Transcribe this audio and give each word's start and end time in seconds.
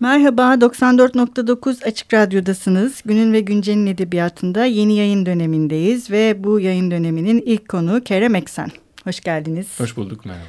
Merhaba, 0.00 0.54
94.9 0.54 1.84
Açık 1.84 2.14
Radyo'dasınız. 2.14 3.02
Günün 3.04 3.32
ve 3.32 3.40
Güncel'in 3.40 3.86
edebiyatında 3.86 4.64
yeni 4.64 4.96
yayın 4.96 5.26
dönemindeyiz 5.26 6.10
ve 6.10 6.44
bu 6.44 6.60
yayın 6.60 6.90
döneminin 6.90 7.42
ilk 7.46 7.68
konu 7.68 8.00
Kerem 8.04 8.34
Eksen. 8.34 8.70
Hoş 9.04 9.20
geldiniz. 9.20 9.80
Hoş 9.80 9.96
bulduk, 9.96 10.24
merhaba. 10.24 10.44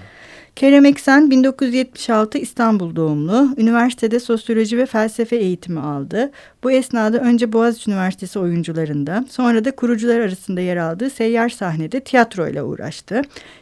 Kerem 0.56 0.86
Eksen 0.86 1.32
1976 1.32 2.38
İstanbul 2.38 2.96
doğumlu. 2.96 3.50
Üniversitede 3.58 4.20
sosyoloji 4.20 4.78
ve 4.78 4.86
felsefe 4.86 5.36
eğitimi 5.36 5.80
aldı. 5.80 6.32
Bu 6.64 6.72
esnada 6.72 7.18
önce 7.18 7.54
Boğaziçi 7.54 7.92
Üniversitesi 7.92 8.40
oyuncularında, 8.40 9.26
sonra 9.30 9.66
da 9.66 9.72
kurucular 9.72 10.20
arasında 10.20 10.62
yer 10.62 10.78
aldığı 10.78 11.10
seyyar 11.10 11.50
sahnede 11.50 12.00
tiyatroyla 12.00 12.64
uğraştı. 12.64 13.22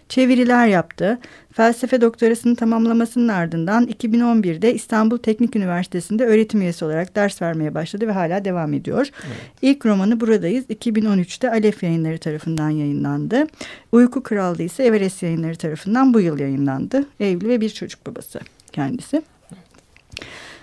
Çeviriler 0.09 0.67
yaptı. 0.67 1.20
Felsefe 1.55 2.01
doktorasını 2.01 2.55
tamamlamasının 2.55 3.27
ardından 3.27 3.87
2011'de 3.87 4.73
İstanbul 4.73 5.17
Teknik 5.17 5.55
Üniversitesi'nde 5.55 6.25
öğretim 6.25 6.61
üyesi 6.61 6.85
olarak 6.85 7.15
ders 7.15 7.41
vermeye 7.41 7.73
başladı 7.73 8.07
ve 8.07 8.11
hala 8.11 8.46
devam 8.46 8.73
ediyor. 8.73 9.09
Evet. 9.27 9.37
İlk 9.61 9.86
romanı 9.86 10.19
Buradayız 10.19 10.65
2013'te 10.65 11.49
Alef 11.49 11.83
yayınları 11.83 12.18
tarafından 12.18 12.69
yayınlandı. 12.69 13.47
Uyku 13.91 14.23
Krallığı 14.23 14.63
ise 14.63 14.83
Everest 14.83 15.23
yayınları 15.23 15.55
tarafından 15.55 16.13
bu 16.13 16.19
yıl 16.19 16.39
yayınlandı. 16.39 17.05
Evli 17.19 17.49
ve 17.49 17.61
bir 17.61 17.69
çocuk 17.69 18.07
babası 18.07 18.39
kendisi. 18.71 19.21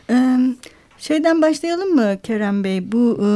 Evet. 0.09 0.57
Şeyden 1.03 1.43
başlayalım 1.43 1.95
mı 1.95 2.17
Kerem 2.23 2.65
Bey? 2.65 2.93
Bu 2.93 3.19
e, 3.23 3.29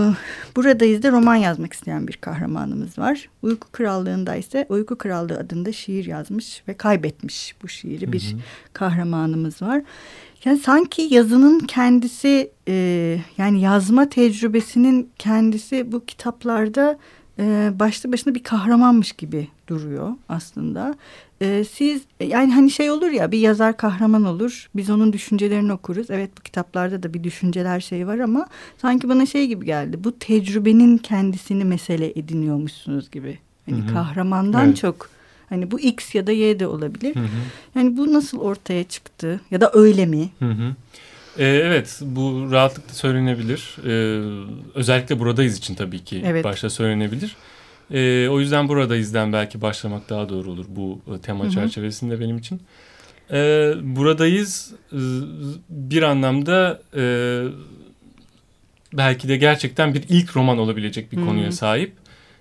buradayız 0.57 1.03
da 1.03 1.13
roman 1.13 1.35
yazmak 1.35 1.73
isteyen 1.73 2.09
bir 2.09 2.17
kahramanımız 2.17 2.99
var. 2.99 3.29
Uyku 3.43 3.69
Krallığı'nda 3.73 4.37
ise 4.37 4.67
Uyku 4.69 4.99
Krallığı 4.99 5.39
adında 5.39 5.73
şiir 5.73 6.05
yazmış 6.05 6.63
ve 6.69 6.75
kaybetmiş 6.75 7.55
bu 7.63 7.69
şiiri 7.69 8.13
bir 8.13 8.33
hı 8.33 8.37
hı. 8.37 8.41
kahramanımız 8.73 9.63
var. 9.63 9.83
Yani 10.45 10.59
sanki 10.59 11.03
yazının 11.03 11.61
kendisi 11.61 12.51
e, 12.69 13.19
yani 13.39 13.61
yazma 13.61 14.09
tecrübesinin 14.09 15.11
kendisi 15.19 15.93
bu 15.93 16.05
kitaplarda 16.05 16.99
e, 17.39 17.71
başlı 17.75 18.13
başına 18.13 18.35
bir 18.35 18.43
kahramanmış 18.43 19.13
gibi 19.13 19.49
duruyor 19.69 20.13
aslında. 20.29 20.95
E, 21.41 21.65
siz 21.65 22.03
yani 22.21 22.53
hani 22.53 22.71
şey 22.71 22.91
olur 22.91 23.11
ya 23.11 23.33
bir 23.33 23.39
yazar 23.39 23.77
kahraman 23.77 24.25
olur 24.25 24.69
biz 24.77 24.91
onun 24.91 25.13
düşüncelerini 25.13 25.73
okuruz. 25.73 26.11
Evet 26.11 26.31
bu 26.39 26.43
kitaplarda 26.43 27.03
da 27.03 27.15
bir 27.15 27.25
düşünceler 27.25 27.81
şey 27.81 28.07
var 28.07 28.19
ama 28.19 28.47
sanki 28.79 29.09
bana 29.09 29.27
şey 29.27 29.47
gibi 29.47 29.65
geldi. 29.65 30.05
Bu 30.05 30.19
tecrübenin 30.19 30.99
kendisini 30.99 31.65
mesele 31.65 32.11
ediniyormuşsunuz 32.11 33.11
gibi. 33.11 33.39
Hani 33.71 33.83
hı 33.83 33.89
hı. 33.89 33.93
kahramandan 33.93 34.67
evet. 34.67 34.77
çok 34.77 35.11
hani 35.49 35.71
bu 35.71 35.81
X 35.81 36.15
ya 36.15 36.27
da 36.27 36.33
Y 36.33 36.61
de 36.61 36.67
olabilir. 36.67 37.17
Hı 37.17 37.21
hı. 37.21 37.27
Yani 37.75 37.97
bu 37.97 38.13
nasıl 38.13 38.39
ortaya 38.39 38.85
çıktı 38.85 39.41
ya 39.51 39.61
da 39.61 39.71
öyle 39.75 40.07
mi? 40.07 40.29
Hı 40.39 40.51
hı. 40.51 40.75
Ee, 41.39 41.45
evet 41.45 42.01
bu 42.03 42.49
rahatlıkla 42.51 42.95
söylenebilir. 42.95 43.77
Ee, 43.85 43.91
özellikle 44.75 45.19
buradayız 45.19 45.59
için 45.59 45.75
tabii 45.75 46.05
ki 46.05 46.23
evet. 46.27 46.45
başta 46.45 46.71
söylenebilir. 46.71 47.37
Ee, 47.91 48.29
o 48.29 48.41
yüzden 48.41 48.69
buradayızdan 48.69 49.33
belki 49.33 49.63
başlamak 49.63 50.11
daha 50.11 50.29
doğru 50.29 50.51
olur 50.51 50.67
bu 50.69 51.01
e, 51.15 51.19
tema 51.19 51.45
Hı-hı. 51.45 51.53
çerçevesinde 51.53 52.21
benim 52.21 52.39
için. 52.39 52.61
Ee, 53.33 53.73
buradayız 53.83 54.75
e, 54.93 54.99
bir 55.71 56.03
anlamda 56.03 56.81
e, 56.97 57.05
belki 58.93 59.29
de 59.29 59.37
gerçekten 59.37 59.95
bir 59.95 60.05
ilk 60.09 60.37
roman 60.37 60.59
olabilecek 60.59 61.13
bir 61.13 61.17
Hı-hı. 61.17 61.27
konuya 61.27 61.53
sahip. 61.53 61.93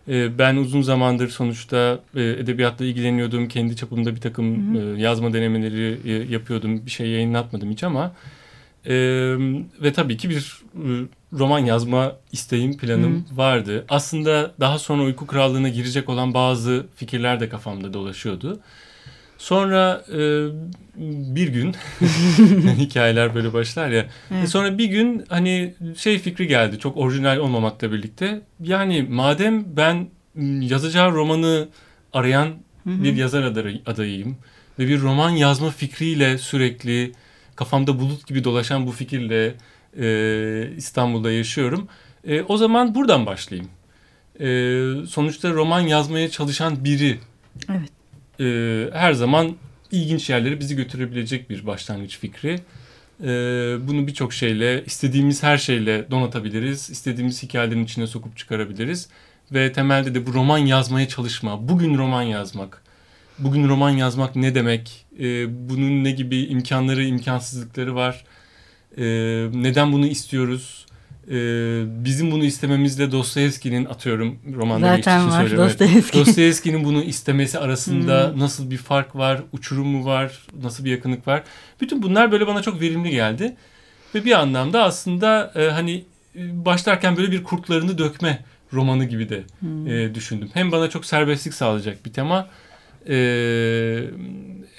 Ee, 0.07 0.37
ben 0.37 0.55
uzun 0.55 0.81
zamandır 0.81 1.29
sonuçta 1.29 1.99
e, 2.15 2.23
edebiyatla 2.23 2.85
ilgileniyordum. 2.85 3.47
Kendi 3.47 3.75
çapımda 3.75 4.15
bir 4.15 4.21
takım 4.21 4.75
e, 4.75 5.01
yazma 5.01 5.33
denemeleri 5.33 5.99
e, 6.05 6.11
yapıyordum. 6.33 6.85
Bir 6.85 6.91
şey 6.91 7.07
yayınlatmadım 7.07 7.71
hiç 7.71 7.83
ama... 7.83 8.13
E, 8.87 8.93
ve 9.81 9.93
tabii 9.93 10.17
ki 10.17 10.29
bir 10.29 10.61
e, 10.75 11.07
roman 11.33 11.59
yazma 11.59 12.15
isteğim, 12.31 12.77
planım 12.77 13.25
Hı. 13.29 13.37
vardı. 13.37 13.85
Aslında 13.89 14.51
daha 14.59 14.79
sonra 14.79 15.03
Uyku 15.03 15.27
Krallığı'na 15.27 15.69
girecek 15.69 16.09
olan 16.09 16.33
bazı 16.33 16.85
fikirler 16.95 17.39
de 17.39 17.49
kafamda 17.49 17.93
dolaşıyordu. 17.93 18.59
Sonra 19.37 20.05
e, 20.13 20.19
bir 21.35 21.47
gün 21.47 21.75
hikayeler 22.77 23.35
böyle 23.35 23.53
başlar 23.53 23.89
ya. 23.89 24.05
Evet. 24.31 24.49
Sonra 24.49 24.77
bir 24.77 24.85
gün 24.85 25.25
hani 25.29 25.75
şey 25.97 26.19
fikri 26.19 26.47
geldi 26.47 26.79
çok 26.79 26.97
orijinal 26.97 27.37
olmamakla 27.37 27.91
birlikte. 27.91 28.41
Yani 28.63 29.07
madem 29.09 29.77
ben 29.77 30.07
yazacağı 30.61 31.11
romanı 31.11 31.67
arayan 32.13 32.47
hı 32.83 32.89
hı. 32.89 33.03
bir 33.03 33.15
yazar 33.15 33.43
adayıyım 33.85 34.37
ve 34.79 34.87
bir 34.87 35.01
roman 35.01 35.29
yazma 35.29 35.69
fikriyle 35.69 36.37
sürekli 36.37 37.11
kafamda 37.55 37.99
bulut 37.99 38.27
gibi 38.27 38.43
dolaşan 38.43 38.87
bu 38.87 38.91
fikirle 38.91 39.53
e, 39.99 40.75
İstanbul'da 40.77 41.31
yaşıyorum. 41.31 41.87
E, 42.27 42.41
o 42.41 42.57
zaman 42.57 42.95
buradan 42.95 43.25
başlayayım. 43.25 43.69
E, 44.39 44.47
sonuçta 45.07 45.53
roman 45.53 45.81
yazmaya 45.81 46.29
çalışan 46.29 46.83
biri 46.85 47.19
evet. 47.69 47.89
e, 48.39 48.97
her 48.97 49.13
zaman 49.13 49.55
ilginç 49.91 50.29
yerlere 50.29 50.59
bizi 50.59 50.75
götürebilecek 50.75 51.49
bir 51.49 51.67
başlangıç 51.67 52.19
fikri. 52.19 52.59
E, 53.23 53.27
bunu 53.87 54.07
birçok 54.07 54.33
şeyle, 54.33 54.83
istediğimiz 54.85 55.43
her 55.43 55.57
şeyle 55.57 56.11
donatabiliriz. 56.11 56.89
İstediğimiz 56.89 57.43
hikayelerin 57.43 57.83
içine 57.83 58.07
sokup 58.07 58.37
çıkarabiliriz. 58.37 59.09
Ve 59.51 59.71
temelde 59.71 60.15
de 60.15 60.25
bu 60.25 60.33
roman 60.33 60.57
yazmaya 60.57 61.07
çalışma, 61.07 61.69
bugün 61.69 61.97
roman 61.97 62.21
yazmak, 62.21 62.83
bugün 63.39 63.69
roman 63.69 63.89
yazmak 63.89 64.35
ne 64.35 64.55
demek, 64.55 65.05
e, 65.19 65.23
bunun 65.69 66.03
ne 66.03 66.11
gibi 66.11 66.37
imkanları, 66.45 67.03
imkansızlıkları 67.03 67.95
var, 67.95 68.23
e, 68.97 69.03
neden 69.53 69.93
bunu 69.93 70.07
istiyoruz, 70.07 70.85
e, 71.27 71.33
bizim 72.05 72.31
bunu 72.31 72.43
istememizle 72.43 73.11
Dostoyevski'nin 73.11 73.85
atıyorum 73.85 74.39
romanda 74.55 74.95
Zaten 74.95 75.29
var 75.29 75.57
Dostoyevski. 75.57 76.19
Dostoyevski'nin 76.19 76.83
bunu 76.83 77.03
istemesi 77.03 77.59
arasında 77.59 78.31
hmm. 78.31 78.39
nasıl 78.39 78.71
bir 78.71 78.77
fark 78.77 79.15
var, 79.15 79.41
uçurum 79.51 79.87
mu 79.87 80.05
var, 80.05 80.47
nasıl 80.61 80.85
bir 80.85 80.91
yakınlık 80.91 81.27
var. 81.27 81.43
Bütün 81.81 82.03
bunlar 82.03 82.31
böyle 82.31 82.47
bana 82.47 82.61
çok 82.61 82.81
verimli 82.81 83.09
geldi. 83.09 83.55
Ve 84.15 84.25
bir 84.25 84.31
anlamda 84.31 84.83
aslında 84.83 85.51
e, 85.55 85.69
hani 85.69 86.03
başlarken 86.35 87.17
böyle 87.17 87.31
bir 87.31 87.43
kurtlarını 87.43 87.97
dökme 87.97 88.43
romanı 88.73 89.05
gibi 89.05 89.29
de 89.29 89.43
hmm. 89.59 89.87
e, 89.87 90.15
düşündüm. 90.15 90.49
Hem 90.53 90.71
bana 90.71 90.89
çok 90.89 91.05
serbestlik 91.05 91.53
sağlayacak 91.53 92.05
bir 92.05 92.13
tema 92.13 92.47
e, 93.09 93.17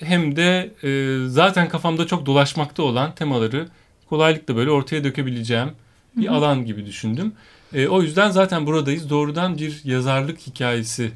hem 0.00 0.36
de 0.36 0.70
e, 0.82 1.18
zaten 1.28 1.68
kafamda 1.68 2.06
çok 2.06 2.26
dolaşmakta 2.26 2.82
olan 2.82 3.14
temaları 3.14 3.68
kolaylıkla 4.08 4.56
böyle 4.56 4.70
ortaya 4.70 5.04
dökebileceğim 5.04 5.70
bir 6.16 6.26
Hı-hı. 6.26 6.34
alan 6.34 6.64
gibi 6.64 6.86
düşündüm. 6.86 7.32
E, 7.74 7.88
o 7.88 8.02
yüzden 8.02 8.30
zaten 8.30 8.66
buradayız. 8.66 9.10
Doğrudan 9.10 9.58
bir 9.58 9.80
yazarlık 9.84 10.40
hikayesi, 10.40 11.12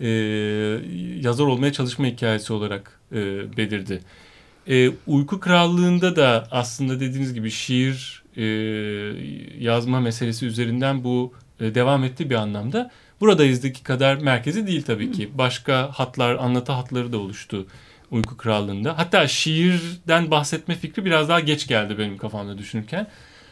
e, 0.00 0.08
yazar 1.20 1.44
olmaya 1.44 1.72
çalışma 1.72 2.06
hikayesi 2.06 2.52
olarak 2.52 3.00
e, 3.12 3.16
belirdi. 3.56 4.00
E, 4.68 4.90
Uyku 5.06 5.40
Krallığı'nda 5.40 6.16
da 6.16 6.48
aslında 6.50 7.00
dediğiniz 7.00 7.34
gibi 7.34 7.50
şiir 7.50 8.22
e, 8.36 8.44
yazma 9.60 10.00
meselesi 10.00 10.46
üzerinden 10.46 11.04
bu 11.04 11.32
e, 11.60 11.74
devam 11.74 12.04
etti 12.04 12.30
bir 12.30 12.34
anlamda. 12.34 12.90
Buradayızdaki 13.20 13.82
kadar 13.82 14.16
merkezi 14.16 14.66
değil 14.66 14.82
tabii 14.82 15.12
ki. 15.12 15.30
Başka 15.34 15.90
hatlar, 15.92 16.34
anlatı 16.34 16.72
hatları 16.72 17.12
da 17.12 17.18
oluştu 17.18 17.66
Uyku 18.10 18.36
Krallığı'nda. 18.36 18.98
Hatta 18.98 19.28
şiirden 19.28 20.30
bahsetme 20.30 20.74
fikri 20.74 21.04
biraz 21.04 21.28
daha 21.28 21.40
geç 21.40 21.66
geldi 21.66 21.98
benim 21.98 22.16
kafamda 22.18 22.58
düşünürken. 22.58 23.06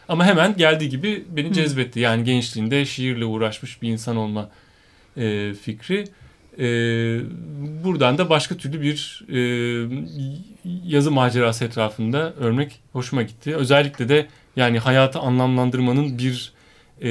Ama 0.08 0.24
hemen 0.24 0.56
geldiği 0.56 0.88
gibi 0.88 1.24
beni 1.28 1.52
cezbetti. 1.52 2.00
Yani 2.00 2.24
gençliğinde 2.24 2.84
şiirle 2.84 3.24
uğraşmış 3.24 3.82
bir 3.82 3.88
insan 3.88 4.16
olma 4.16 4.48
e, 5.16 5.54
fikri. 5.54 6.04
E, 6.58 6.66
buradan 7.84 8.18
da 8.18 8.30
başka 8.30 8.56
türlü 8.56 8.82
bir 8.82 9.24
e, 9.28 9.38
yazı 10.84 11.10
macerası 11.10 11.64
etrafında 11.64 12.32
örnek 12.32 12.80
hoşuma 12.92 13.22
gitti. 13.22 13.56
Özellikle 13.56 14.08
de 14.08 14.26
yani 14.56 14.78
hayatı 14.78 15.18
anlamlandırmanın 15.18 16.18
bir 16.18 16.52
e, 17.02 17.08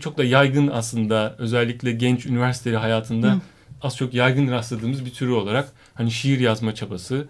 çok 0.00 0.18
da 0.18 0.24
yaygın 0.24 0.68
aslında 0.68 1.34
özellikle 1.38 1.92
genç 1.92 2.26
üniversiteli 2.26 2.76
hayatında 2.76 3.32
Hı. 3.32 3.40
az 3.82 3.96
çok 3.96 4.14
yaygın 4.14 4.50
rastladığımız 4.50 5.04
bir 5.04 5.10
türü 5.10 5.30
olarak 5.30 5.72
hani 5.94 6.10
şiir 6.10 6.40
yazma 6.40 6.74
çabası. 6.74 7.28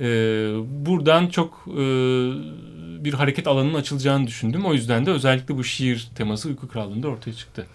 E, 0.00 0.06
buradan 0.86 1.26
çok 1.26 1.64
e, 1.68 1.82
bir 3.04 3.14
hareket 3.14 3.46
alanının 3.46 3.74
açılacağını 3.74 4.26
düşündüm. 4.26 4.66
O 4.66 4.74
yüzden 4.74 5.06
de 5.06 5.10
özellikle 5.10 5.56
bu 5.56 5.64
şiir 5.64 6.08
teması 6.14 6.48
Uyku 6.48 6.68
Krallığı'nda 6.68 7.08
ortaya 7.08 7.32
çıktı. 7.32 7.66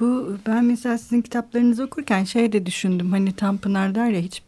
Bu 0.00 0.38
ben 0.46 0.64
mesela 0.64 0.98
sizin 0.98 1.22
kitaplarınızı 1.22 1.84
okurken 1.84 2.24
şey 2.24 2.52
de 2.52 2.66
düşündüm. 2.66 3.10
Hani 3.10 3.32
Tanpınar 3.32 3.94
der 3.94 4.10
ya 4.10 4.20
hiç, 4.20 4.42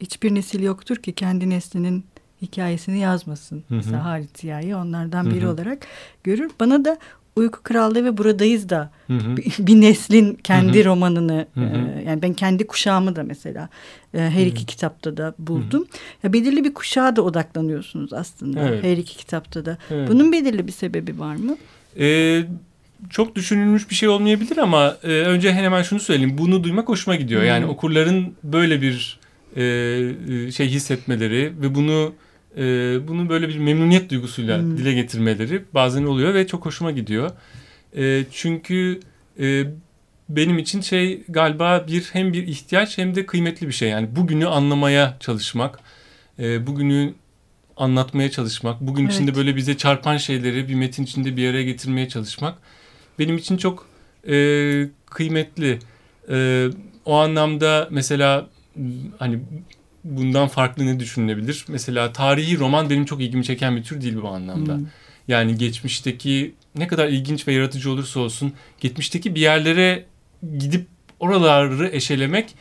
hiçbir 0.00 0.34
nesil 0.34 0.62
yoktur 0.62 0.96
ki 0.96 1.12
kendi 1.12 1.50
neslinin 1.50 2.04
hikayesini 2.42 2.98
yazmasın. 2.98 3.56
Hı 3.56 3.74
hı. 3.74 3.76
Mesela 3.76 4.04
Halit 4.04 4.38
Ziya'yı 4.38 4.76
onlardan 4.76 5.30
biri 5.30 5.42
hı 5.42 5.46
hı. 5.46 5.52
olarak 5.52 5.86
görür. 6.24 6.50
Bana 6.60 6.84
da 6.84 6.98
Uyku 7.38 7.62
Krallığı 7.62 8.04
ve 8.04 8.18
Buradayız 8.18 8.68
da 8.68 8.90
hı 9.06 9.12
hı. 9.12 9.36
Bir, 9.36 9.54
bir 9.58 9.80
neslin 9.80 10.38
kendi 10.44 10.78
hı 10.78 10.82
hı. 10.82 10.84
romanını 10.84 11.46
hı 11.54 11.60
hı. 11.60 12.00
E, 12.00 12.04
yani 12.06 12.22
ben 12.22 12.34
kendi 12.34 12.66
kuşağımı 12.66 13.16
da 13.16 13.22
mesela 13.22 13.68
e, 14.14 14.18
her 14.18 14.46
iki 14.46 14.58
hı 14.58 14.62
hı. 14.62 14.66
kitapta 14.66 15.16
da 15.16 15.34
buldum. 15.38 15.80
Hı 15.80 15.84
hı. 15.84 15.88
Ya 16.22 16.32
belirli 16.32 16.64
bir 16.64 16.74
kuşağa 16.74 17.16
da 17.16 17.22
odaklanıyorsunuz 17.22 18.12
aslında 18.12 18.68
evet. 18.68 18.84
her 18.84 18.96
iki 18.96 19.16
kitapta 19.16 19.66
da. 19.66 19.78
Evet. 19.90 20.08
Bunun 20.08 20.32
belirli 20.32 20.66
bir 20.66 20.72
sebebi 20.72 21.18
var 21.18 21.36
mı? 21.36 21.56
Ee, 21.98 22.44
çok 23.10 23.34
düşünülmüş 23.34 23.90
bir 23.90 23.94
şey 23.94 24.08
olmayabilir 24.08 24.56
ama 24.56 24.96
e, 25.02 25.08
önce 25.08 25.52
hemen 25.52 25.82
şunu 25.82 26.00
söyleyeyim. 26.00 26.38
Bunu 26.38 26.64
duymak 26.64 26.88
hoşuma 26.88 27.16
gidiyor. 27.16 27.42
Hı. 27.42 27.46
Yani 27.46 27.66
okurların 27.66 28.34
böyle 28.44 28.82
bir 28.82 29.20
e, 29.56 29.62
e, 29.62 30.52
şey 30.52 30.68
hissetmeleri 30.68 31.52
ve 31.62 31.74
bunu 31.74 32.12
e, 32.56 32.62
bunu 33.08 33.28
böyle 33.28 33.48
bir 33.48 33.58
memnuniyet 33.58 34.10
duygusuyla 34.10 34.58
hmm. 34.58 34.78
dile 34.78 34.92
getirmeleri 34.92 35.64
bazen 35.74 36.04
oluyor 36.04 36.34
ve 36.34 36.46
çok 36.46 36.66
hoşuma 36.66 36.90
gidiyor. 36.90 37.30
E, 37.96 38.24
çünkü 38.32 39.00
e, 39.40 39.64
benim 40.28 40.58
için 40.58 40.80
şey 40.80 41.22
galiba 41.28 41.84
bir 41.88 42.10
hem 42.12 42.32
bir 42.32 42.46
ihtiyaç 42.46 42.98
hem 42.98 43.14
de 43.14 43.26
kıymetli 43.26 43.66
bir 43.66 43.72
şey. 43.72 43.88
Yani 43.88 44.16
bugünü 44.16 44.46
anlamaya 44.46 45.16
çalışmak, 45.20 45.80
e, 46.38 46.66
bugünü 46.66 47.14
anlatmaya 47.76 48.30
çalışmak, 48.30 48.80
bugün 48.80 49.04
evet. 49.04 49.14
içinde 49.14 49.34
böyle 49.34 49.56
bize 49.56 49.76
çarpan 49.76 50.16
şeyleri 50.16 50.68
bir 50.68 50.74
metin 50.74 51.04
içinde 51.04 51.36
bir 51.36 51.50
araya 51.50 51.64
getirmeye 51.64 52.08
çalışmak 52.08 52.58
benim 53.18 53.36
için 53.36 53.56
çok 53.56 53.86
e, 54.28 54.34
kıymetli. 55.06 55.78
E, 56.30 56.68
o 57.04 57.16
anlamda 57.16 57.88
mesela 57.90 58.48
hani 59.18 59.40
bundan 60.16 60.48
farklı 60.48 60.86
ne 60.86 61.00
düşünülebilir? 61.00 61.64
Mesela 61.68 62.12
tarihi 62.12 62.58
roman 62.58 62.90
benim 62.90 63.04
çok 63.04 63.20
ilgimi 63.20 63.44
çeken 63.44 63.76
bir 63.76 63.82
tür 63.82 64.00
değil 64.00 64.16
bu 64.22 64.28
anlamda. 64.28 64.74
Hmm. 64.74 64.86
Yani 65.28 65.58
geçmişteki 65.58 66.54
ne 66.74 66.88
kadar 66.88 67.08
ilginç 67.08 67.48
ve 67.48 67.52
yaratıcı 67.52 67.90
olursa 67.90 68.20
olsun 68.20 68.52
geçmişteki 68.80 69.34
bir 69.34 69.40
yerlere 69.40 70.04
gidip 70.58 70.86
oraları 71.20 71.88
eşelemek 71.88 72.54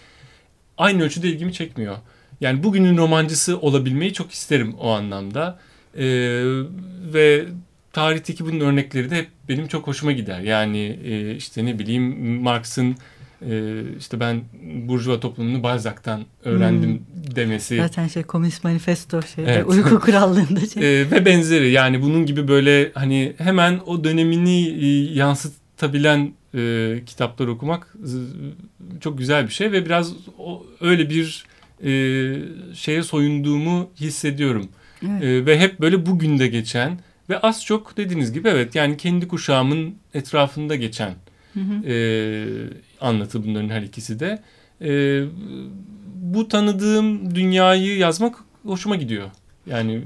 aynı 0.77 1.03
ölçüde 1.03 1.29
ilgimi 1.29 1.53
çekmiyor. 1.53 1.97
Yani 2.41 2.63
bugünün 2.63 2.97
romancısı 2.97 3.59
olabilmeyi 3.59 4.13
çok 4.13 4.31
isterim 4.31 4.73
o 4.73 4.89
anlamda. 4.89 5.59
Ee, 5.97 6.03
ve 7.13 7.45
tarihteki 7.93 8.45
bunun 8.45 8.59
örnekleri 8.59 9.09
de 9.09 9.15
hep 9.15 9.27
benim 9.49 9.67
çok 9.67 9.87
hoşuma 9.87 10.11
gider. 10.11 10.39
Yani 10.39 10.99
e, 11.05 11.35
işte 11.35 11.65
ne 11.65 11.79
bileyim 11.79 12.03
Marx'ın 12.41 12.97
e, 13.41 13.81
işte 13.99 14.19
ben 14.19 14.41
Burjuva 14.87 15.19
toplumunu 15.19 15.63
Balzac'tan 15.63 16.25
öğrendim 16.43 16.89
hmm. 16.89 17.35
demesi. 17.35 17.77
Zaten 17.77 18.07
şey 18.07 18.23
Komünist 18.23 18.63
Manifesto 18.63 19.21
şeyde 19.21 19.53
evet. 19.53 19.65
uyku 19.67 19.99
kurallığında 20.05 20.59
şey. 20.73 21.01
e, 21.01 21.11
ve 21.11 21.25
benzeri 21.25 21.71
yani 21.71 22.01
bunun 22.01 22.25
gibi 22.25 22.47
böyle 22.47 22.91
hani 22.93 23.33
hemen 23.37 23.79
o 23.85 24.03
dönemini 24.03 24.67
e, 24.67 25.13
yansıtabilen 25.13 26.33
e, 26.55 26.93
kitaplar 27.05 27.47
okumak 27.47 27.95
çok 29.01 29.17
güzel 29.17 29.47
bir 29.47 29.53
şey 29.53 29.71
ve 29.71 29.85
biraz 29.85 30.13
o, 30.37 30.65
öyle 30.81 31.09
bir 31.09 31.45
e, 31.83 31.89
şeye 32.73 33.03
soyunduğumu 33.03 33.89
hissediyorum. 33.99 34.69
Evet. 35.03 35.23
E, 35.23 35.45
ve 35.45 35.59
hep 35.59 35.81
böyle 35.81 36.05
bugün 36.05 36.39
de 36.39 36.47
geçen 36.47 36.99
ve 37.29 37.39
az 37.39 37.65
çok 37.65 37.97
dediğiniz 37.97 38.33
gibi 38.33 38.47
evet 38.47 38.75
yani 38.75 38.97
kendi 38.97 39.27
kuşağımın 39.27 39.95
etrafında 40.13 40.75
geçen 40.75 41.15
hı 41.59 41.73
hı. 41.73 41.87
E, 41.87 41.95
anlatı 43.01 43.43
bunların 43.43 43.69
her 43.69 43.81
ikisi 43.81 44.19
de. 44.19 44.43
E, 44.81 45.23
bu 46.15 46.47
tanıdığım 46.47 47.35
dünyayı 47.35 47.97
yazmak 47.97 48.35
hoşuma 48.63 48.95
gidiyor. 48.95 49.31
Yani 49.65 50.01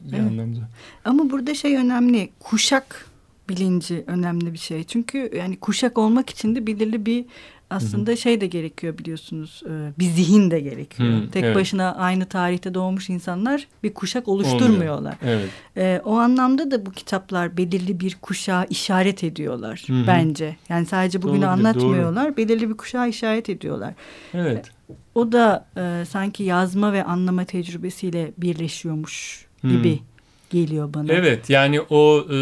bir 0.00 0.16
evet. 0.16 0.30
anlamda. 0.30 0.58
Ama 1.04 1.30
burada 1.30 1.54
şey 1.54 1.76
önemli. 1.76 2.30
Kuşak 2.40 3.06
bilinci 3.48 4.04
önemli 4.06 4.52
bir 4.52 4.58
şey. 4.58 4.84
Çünkü 4.84 5.30
yani 5.36 5.56
kuşak 5.56 5.98
olmak 5.98 6.30
için 6.30 6.54
de 6.54 6.66
belirli 6.66 7.06
bir 7.06 7.24
aslında 7.72 8.10
Hı-hı. 8.10 8.16
şey 8.16 8.40
de 8.40 8.46
gerekiyor 8.46 8.98
biliyorsunuz 8.98 9.62
e, 9.66 9.98
bir 9.98 10.04
zihin 10.04 10.50
de 10.50 10.60
gerekiyor. 10.60 11.22
Hı, 11.22 11.30
Tek 11.30 11.44
evet. 11.44 11.56
başına 11.56 11.94
aynı 11.94 12.26
tarihte 12.26 12.74
doğmuş 12.74 13.10
insanlar 13.10 13.66
bir 13.82 13.94
kuşak 13.94 14.28
oluşturmuyorlar. 14.28 15.14
Evet. 15.22 15.48
E, 15.76 16.00
o 16.04 16.16
anlamda 16.16 16.70
da 16.70 16.86
bu 16.86 16.92
kitaplar 16.92 17.56
belirli 17.56 18.00
bir 18.00 18.16
kuşağı 18.22 18.66
işaret 18.70 19.24
ediyorlar 19.24 19.84
Hı-hı. 19.86 20.06
bence. 20.06 20.56
Yani 20.68 20.86
sadece 20.86 21.22
bugünü 21.22 21.42
doğru, 21.42 21.50
anlatmıyorlar. 21.50 22.26
Doğru. 22.26 22.36
Belirli 22.36 22.68
bir 22.68 22.76
kuşağı 22.76 23.08
işaret 23.08 23.48
ediyorlar. 23.48 23.94
Evet. 24.34 24.70
E, 24.90 24.92
o 25.14 25.32
da 25.32 25.66
e, 25.76 26.04
sanki 26.04 26.42
yazma 26.42 26.92
ve 26.92 27.04
anlama 27.04 27.44
tecrübesiyle 27.44 28.32
birleşiyormuş 28.38 29.46
gibi. 29.62 29.96
Hı 29.96 30.12
geliyor 30.52 30.94
bana. 30.94 31.12
Evet 31.12 31.50
yani 31.50 31.80
o 31.80 32.26
e, 32.30 32.36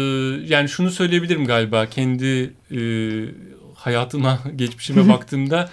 yani 0.47 0.69
şunu 0.69 0.91
söyleyebilirim 0.91 1.45
galiba 1.45 1.85
kendi 1.85 2.53
e, 2.71 2.79
hayatıma, 3.81 4.39
geçmişime 4.55 5.09
baktığımda 5.09 5.69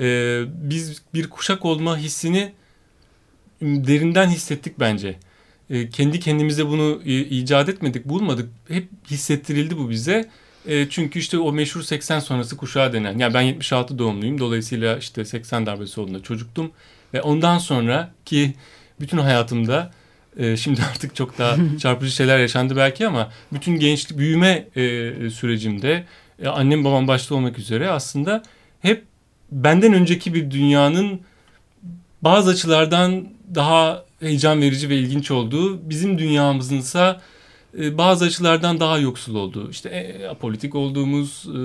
e, 0.00 0.42
biz 0.48 1.02
bir 1.14 1.30
kuşak 1.30 1.64
olma 1.64 1.98
hissini 1.98 2.52
derinden 3.62 4.28
hissettik 4.28 4.80
bence. 4.80 5.16
E, 5.70 5.90
kendi 5.90 6.20
kendimize 6.20 6.66
bunu 6.66 7.02
e, 7.04 7.20
icat 7.20 7.68
etmedik, 7.68 8.04
bulmadık. 8.04 8.50
Hep 8.68 8.88
hissettirildi 9.10 9.78
bu 9.78 9.90
bize. 9.90 10.28
E, 10.66 10.88
çünkü 10.90 11.18
işte 11.18 11.38
o 11.38 11.52
meşhur 11.52 11.82
80 11.82 12.20
sonrası 12.20 12.56
kuşağı 12.56 12.92
denen. 12.92 13.18
Yani 13.18 13.34
ben 13.34 13.42
76 13.42 13.98
doğumluyum. 13.98 14.38
Dolayısıyla 14.38 14.98
işte 14.98 15.24
80 15.24 15.66
darbesi 15.66 16.00
olduğunda 16.00 16.22
çocuktum. 16.22 16.72
Ve 17.14 17.22
ondan 17.22 17.58
sonra 17.58 18.12
ki 18.24 18.54
bütün 19.00 19.18
hayatımda 19.18 19.92
e, 20.36 20.56
şimdi 20.56 20.80
artık 20.90 21.14
çok 21.14 21.38
daha 21.38 21.56
çarpıcı 21.78 22.12
şeyler 22.12 22.38
yaşandı 22.38 22.76
belki 22.76 23.06
ama 23.06 23.32
bütün 23.52 23.72
gençlik 23.72 24.18
büyüme 24.18 24.68
e, 24.76 25.30
sürecimde 25.30 26.04
e, 26.42 26.48
annem 26.48 26.84
babam 26.84 27.08
başta 27.08 27.34
olmak 27.34 27.58
üzere 27.58 27.90
aslında 27.90 28.42
hep 28.80 29.04
benden 29.52 29.92
önceki 29.92 30.34
bir 30.34 30.50
dünyanın 30.50 31.20
bazı 32.22 32.50
açılardan 32.50 33.28
daha 33.54 34.04
heyecan 34.20 34.60
verici 34.60 34.88
ve 34.88 34.96
ilginç 34.96 35.30
olduğu, 35.30 35.90
bizim 35.90 36.18
dünyamızınsa 36.18 37.20
e, 37.78 37.98
bazı 37.98 38.24
açılardan 38.24 38.80
daha 38.80 38.98
yoksul 38.98 39.34
olduğu, 39.34 39.70
işte 39.70 39.88
e, 39.88 40.26
apolitik 40.26 40.74
olduğumuz 40.74 41.46
e, 41.48 41.58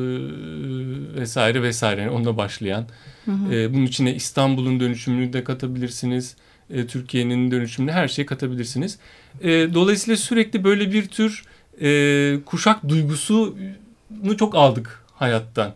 vesaire 1.19 1.63
vesaire 1.63 2.09
onunla 2.09 2.37
başlayan. 2.37 2.85
Hı 3.25 3.31
hı. 3.31 3.55
E, 3.55 3.73
bunun 3.73 3.85
içine 3.85 4.15
İstanbul'un 4.15 4.79
dönüşümünü 4.79 5.33
de 5.33 5.43
katabilirsiniz. 5.43 6.35
E, 6.69 6.87
Türkiye'nin 6.87 7.51
dönüşümünü 7.51 7.91
her 7.91 8.07
şeyi 8.07 8.25
katabilirsiniz. 8.25 8.99
E, 9.41 9.49
dolayısıyla 9.49 10.17
sürekli 10.17 10.63
böyle 10.63 10.91
bir 10.91 11.07
tür 11.07 11.43
e, 11.81 12.39
kuşak 12.45 12.89
duygusu 12.89 13.57
çok 14.37 14.55
aldık 14.55 15.03
hayattan. 15.13 15.73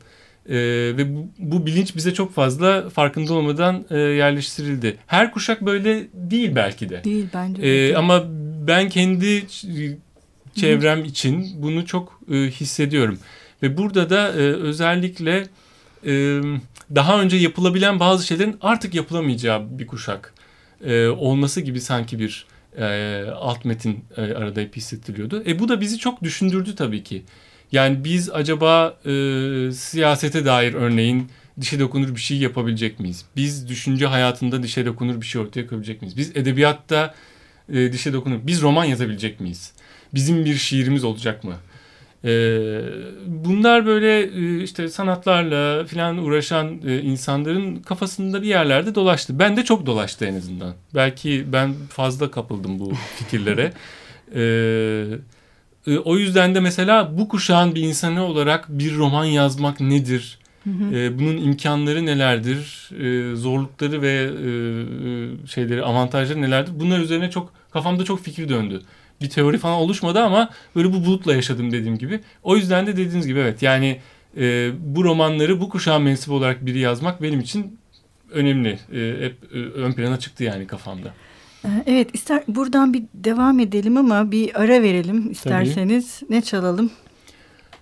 Ee, 0.49 0.55
ve 0.97 1.15
bu, 1.15 1.27
bu 1.39 1.65
bilinç 1.65 1.95
bize 1.95 2.13
çok 2.13 2.33
fazla 2.33 2.89
farkında 2.89 3.33
olmadan 3.33 3.85
e, 3.89 3.97
yerleştirildi. 3.97 4.97
Her 5.07 5.31
kuşak 5.31 5.61
böyle 5.61 6.07
değil 6.13 6.55
belki 6.55 6.89
de. 6.89 7.03
Değil 7.03 7.27
bence. 7.33 7.61
Ee, 7.61 7.95
ama 7.95 8.23
ben 8.67 8.89
kendi 8.89 9.45
çevrem 10.55 10.99
Hı. 10.99 11.07
için 11.07 11.63
bunu 11.63 11.85
çok 11.85 12.21
e, 12.31 12.35
hissediyorum. 12.35 13.19
Ve 13.63 13.77
burada 13.77 14.09
da 14.09 14.27
e, 14.27 14.41
özellikle 14.41 15.47
e, 16.05 16.41
daha 16.95 17.21
önce 17.21 17.37
yapılabilen 17.37 17.99
bazı 17.99 18.27
şeylerin 18.27 18.57
artık 18.61 18.95
yapılamayacağı 18.95 19.79
bir 19.79 19.87
kuşak 19.87 20.33
e, 20.85 21.07
olması 21.07 21.61
gibi 21.61 21.81
sanki 21.81 22.19
bir 22.19 22.45
e, 22.77 23.25
alt 23.35 23.65
metin 23.65 24.05
e, 24.17 24.21
arada 24.21 24.61
hep 24.61 24.75
hissettiriyordu. 24.75 25.43
E, 25.47 25.59
bu 25.59 25.69
da 25.69 25.81
bizi 25.81 25.97
çok 25.97 26.23
düşündürdü 26.23 26.75
tabii 26.75 27.03
ki. 27.03 27.23
Yani 27.71 28.03
biz 28.03 28.29
acaba 28.29 28.97
e, 29.05 29.11
siyasete 29.71 30.45
dair 30.45 30.73
örneğin 30.73 31.29
dişe 31.61 31.79
dokunur 31.79 32.15
bir 32.15 32.21
şey 32.21 32.37
yapabilecek 32.37 32.99
miyiz? 32.99 33.25
Biz 33.35 33.69
düşünce 33.69 34.05
hayatında 34.05 34.63
dişe 34.63 34.85
dokunur 34.85 35.21
bir 35.21 35.25
şey 35.25 35.41
ortaya 35.41 35.67
koyabilecek 35.67 36.01
miyiz? 36.01 36.17
Biz 36.17 36.37
edebiyatta 36.37 37.15
e, 37.69 37.93
dişe 37.93 38.13
dokunur. 38.13 38.39
Biz 38.43 38.61
roman 38.61 38.85
yazabilecek 38.85 39.39
miyiz? 39.39 39.73
Bizim 40.13 40.45
bir 40.45 40.55
şiirimiz 40.55 41.03
olacak 41.03 41.43
mı? 41.43 41.55
E, 42.23 42.31
bunlar 43.25 43.85
böyle 43.85 44.19
e, 44.21 44.63
işte 44.63 44.89
sanatlarla 44.89 45.85
falan 45.85 46.17
uğraşan 46.17 46.81
e, 46.87 47.01
insanların 47.01 47.75
kafasında 47.75 48.41
bir 48.41 48.47
yerlerde 48.47 48.95
dolaştı. 48.95 49.39
Ben 49.39 49.57
de 49.57 49.63
çok 49.63 49.85
dolaştı 49.85 50.25
en 50.25 50.35
azından. 50.35 50.73
Belki 50.95 51.45
ben 51.53 51.73
fazla 51.89 52.31
kapıldım 52.31 52.79
bu 52.79 52.93
fikirlere. 53.17 53.73
Evet 54.35 55.19
e, 55.87 55.97
o 55.97 56.17
yüzden 56.17 56.55
de 56.55 56.59
mesela 56.59 57.17
bu 57.17 57.27
kuşağın 57.27 57.75
bir 57.75 57.81
insanı 57.81 58.23
olarak 58.23 58.69
bir 58.69 58.95
roman 58.95 59.25
yazmak 59.25 59.79
nedir? 59.79 60.39
Hı 60.63 60.69
hı. 60.69 60.95
E, 60.95 61.19
bunun 61.19 61.37
imkanları 61.37 62.05
nelerdir? 62.05 62.89
E, 62.99 63.35
zorlukları 63.35 64.01
ve 64.01 64.11
e, 64.11 64.49
e, 65.43 65.47
şeyleri, 65.47 65.83
avantajları 65.83 66.41
nelerdir? 66.41 66.71
Bunlar 66.79 66.99
üzerine 66.99 67.29
çok 67.29 67.53
kafamda 67.71 68.03
çok 68.03 68.23
fikir 68.23 68.49
döndü. 68.49 68.81
Bir 69.21 69.29
teori 69.29 69.57
falan 69.57 69.75
oluşmadı 69.75 70.19
ama 70.19 70.49
böyle 70.75 70.93
bu 70.93 71.05
bulutla 71.05 71.35
yaşadım 71.35 71.71
dediğim 71.71 71.97
gibi. 71.97 72.19
O 72.43 72.55
yüzden 72.55 72.87
de 72.87 72.97
dediğiniz 72.97 73.27
gibi 73.27 73.39
evet 73.39 73.61
yani 73.61 73.99
e, 74.37 74.71
bu 74.79 75.03
romanları 75.03 75.59
bu 75.59 75.69
kuşağın 75.69 76.01
mensubu 76.01 76.35
olarak 76.35 76.65
biri 76.65 76.79
yazmak 76.79 77.21
benim 77.21 77.39
için 77.39 77.79
önemli. 78.31 78.79
E, 78.93 79.25
hep 79.25 79.37
e, 79.53 79.57
ön 79.57 79.93
plana 79.93 80.19
çıktı 80.19 80.43
yani 80.43 80.67
kafamda. 80.67 81.13
Ee, 81.65 81.83
evet 81.85 82.15
ister 82.15 82.43
buradan 82.47 82.93
bir 82.93 83.03
devam 83.13 83.59
edelim 83.59 83.97
ama 83.97 84.31
bir 84.31 84.61
ara 84.61 84.81
verelim 84.81 85.31
isterseniz. 85.31 86.19
Tabii. 86.19 86.31
Ne 86.31 86.41
çalalım? 86.41 86.91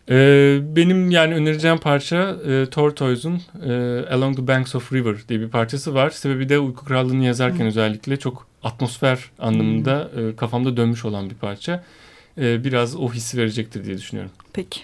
Ee, 0.09 0.59
benim 0.75 1.11
yani 1.11 1.35
önereceğim 1.35 1.77
parça 1.77 2.37
e, 2.47 2.65
Tortoise'un 2.69 3.41
e, 3.65 3.73
Along 4.11 4.35
the 4.35 4.47
Banks 4.47 4.75
of 4.75 4.93
River 4.93 5.15
diye 5.29 5.39
bir 5.39 5.49
parçası 5.49 5.93
var. 5.93 6.09
Sebebi 6.09 6.49
de 6.49 6.59
Uyku 6.59 6.85
Krallığı'nı 6.85 7.25
yazarken 7.25 7.59
hmm. 7.59 7.67
özellikle 7.67 8.17
çok 8.17 8.47
atmosfer 8.63 9.19
anlamında 9.39 10.09
hmm. 10.13 10.29
e, 10.29 10.35
kafamda 10.35 10.77
dönmüş 10.77 11.05
olan 11.05 11.29
bir 11.29 11.35
parça. 11.35 11.83
E, 12.37 12.63
biraz 12.63 12.95
o 12.95 13.11
hissi 13.11 13.37
verecektir 13.37 13.85
diye 13.85 13.97
düşünüyorum. 13.97 14.31
Peki. 14.53 14.79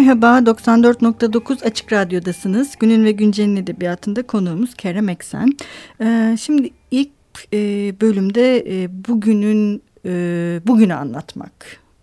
Merhaba, 0.00 0.38
94.9 0.38 1.64
Açık 1.64 1.92
Radyo'dasınız. 1.92 2.76
Günün 2.76 3.04
ve 3.04 3.12
Güncel'in 3.12 3.56
edebiyatında 3.56 4.26
konuğumuz 4.26 4.74
Kerem 4.74 5.08
Eksen. 5.08 5.52
Ee, 6.00 6.36
şimdi 6.40 6.70
ilk 6.90 7.10
e, 7.52 7.58
bölümde 8.00 8.58
e, 8.58 9.04
bugünün 9.08 9.82
e, 10.06 10.10
bugünü 10.66 10.94
anlatmak, 10.94 11.52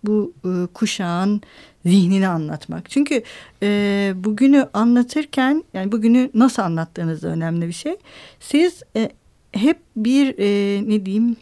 bu 0.04 0.32
e, 0.44 0.66
kuşağın 0.74 1.40
zihnini 1.86 2.28
anlatmak. 2.28 2.90
Çünkü 2.90 3.22
e, 3.62 4.12
bugünü 4.16 4.68
anlatırken, 4.72 5.64
yani 5.74 5.92
bugünü 5.92 6.30
nasıl 6.34 6.62
anlattığınız 6.62 7.22
da 7.22 7.28
önemli 7.28 7.68
bir 7.68 7.72
şey. 7.72 7.96
Siz 8.40 8.82
e, 8.96 9.10
hep 9.52 9.78
bir 9.96 10.34
e, 10.38 10.82
ne 10.88 11.06
diyeyim 11.06 11.36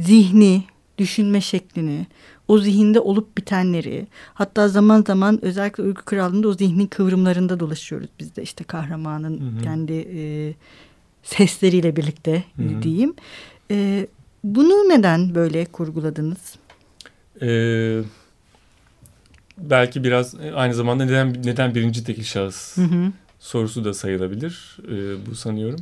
zihni, 0.00 0.64
düşünme 0.98 1.40
şeklini, 1.40 2.06
o 2.50 2.58
zihinde 2.58 3.00
olup 3.00 3.36
bitenleri 3.36 4.06
hatta 4.34 4.68
zaman 4.68 5.04
zaman 5.06 5.44
özellikle 5.44 5.82
Uyku 5.82 6.04
Krallığı'nda 6.04 6.48
o 6.48 6.52
zihnin 6.52 6.86
kıvrımlarında 6.86 7.60
dolaşıyoruz 7.60 8.08
biz 8.20 8.36
de 8.36 8.42
işte 8.42 8.64
kahramanın 8.64 9.40
hı 9.40 9.58
hı. 9.58 9.62
kendi 9.62 9.92
e, 9.92 10.54
sesleriyle 11.22 11.96
birlikte 11.96 12.44
hı 12.56 12.62
hı. 12.62 12.82
diyeyim. 12.82 13.14
E, 13.70 14.06
bunu 14.44 14.88
neden 14.88 15.34
böyle 15.34 15.64
kurguladınız? 15.64 16.56
Ee, 17.42 18.00
belki 19.58 20.04
biraz 20.04 20.34
aynı 20.54 20.74
zamanda 20.74 21.04
neden 21.04 21.42
neden 21.44 21.74
birinci 21.74 22.04
tekil 22.04 22.24
şahıs 22.24 22.76
hı 22.76 22.82
hı. 22.82 23.12
sorusu 23.38 23.84
da 23.84 23.94
sayılabilir 23.94 24.78
e, 24.88 25.26
bu 25.26 25.34
sanıyorum. 25.34 25.80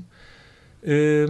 E, 0.87 1.26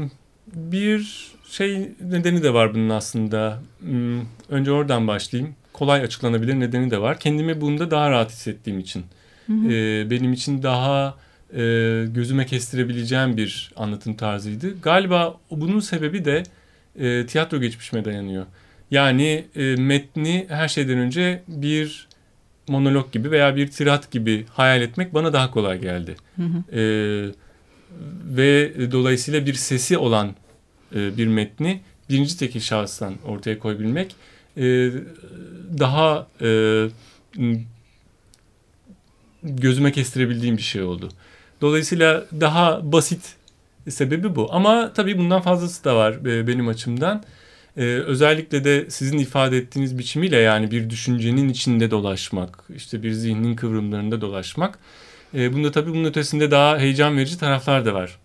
bir 0.55 1.33
şey 1.51 1.91
nedeni 2.01 2.43
de 2.43 2.55
var 2.55 2.75
bunun 2.75 2.89
aslında. 2.89 3.61
Hmm, 3.81 4.21
önce 4.49 4.73
oradan 4.73 5.09
başlayayım. 5.09 5.55
Kolay 5.73 6.01
açıklanabilir 6.01 6.61
nedeni 6.61 6.91
de 6.91 7.01
var. 7.01 7.21
Kendimi 7.21 7.61
bunda 7.61 7.91
daha 7.91 8.11
rahat 8.11 8.31
hissettiğim 8.31 8.79
için. 8.79 9.05
Hı 9.47 9.53
hı. 9.53 9.73
Ee, 9.73 10.11
benim 10.11 10.33
için 10.33 10.63
daha 10.63 11.17
e, 11.53 11.61
gözüme 12.09 12.47
kestirebileceğim 12.47 13.37
bir 13.37 13.73
anlatım 13.77 14.15
tarzıydı. 14.15 14.81
Galiba 14.81 15.37
bunun 15.51 15.81
sebebi 15.81 16.25
de 16.25 16.43
e, 16.99 17.27
tiyatro 17.27 17.61
geçmişime 17.61 18.05
dayanıyor. 18.05 18.47
Yani 18.91 19.45
e, 19.57 19.77
metni 19.77 20.47
her 20.49 20.69
şeyden 20.69 20.99
önce 20.99 21.43
bir 21.49 22.09
monolog 22.69 23.13
gibi 23.13 23.31
veya 23.31 23.57
bir 23.57 23.69
tirat 23.69 24.11
gibi 24.11 24.47
hayal 24.51 24.83
etmek 24.83 25.15
bana 25.15 25.33
daha 25.33 25.51
kolay 25.51 25.81
geldi. 25.81 26.17
Hı 26.37 26.43
hı. 26.43 26.79
E, 26.79 26.83
ve 28.37 28.73
dolayısıyla 28.93 29.47
bir 29.47 29.55
sesi 29.55 29.99
olan 29.99 30.35
e, 30.95 31.17
bir 31.17 31.27
metni 31.27 31.81
birinci 32.11 32.39
tekil 32.39 32.61
şahıstan 32.61 33.15
ortaya 33.27 33.59
koyabilmek 33.59 34.17
e, 34.57 34.91
daha 35.79 36.27
e, 36.41 36.89
gözüme 39.43 39.93
kestirebildiğim 39.93 40.57
bir 40.57 40.63
şey 40.63 40.83
oldu. 40.83 41.09
Dolayısıyla 41.61 42.27
daha 42.41 42.93
basit 42.93 43.35
sebebi 43.89 44.37
bu. 44.37 44.55
Ama 44.55 44.93
tabii 44.93 45.19
bundan 45.19 45.41
fazlası 45.41 45.85
da 45.85 45.97
var 45.97 46.25
benim 46.25 46.69
açımdan. 46.69 47.25
özellikle 47.77 48.65
de 48.65 48.91
sizin 48.91 49.19
ifade 49.19 49.59
ettiğiniz 49.59 49.99
biçimiyle 49.99 50.37
yani 50.37 50.71
bir 50.71 50.91
düşüncenin 50.91 51.49
içinde 51.49 51.91
dolaşmak, 51.91 52.65
işte 52.77 53.03
bir 53.03 53.13
zihnin 53.13 53.57
kıvrımlarında 53.57 54.21
dolaşmak. 54.21 54.79
bunda 55.35 55.73
tabii 55.73 55.91
bunun 55.91 56.05
ötesinde 56.05 56.51
daha 56.51 56.79
heyecan 56.79 57.17
verici 57.17 57.39
taraflar 57.39 57.85
da 57.85 57.95
var 57.95 58.19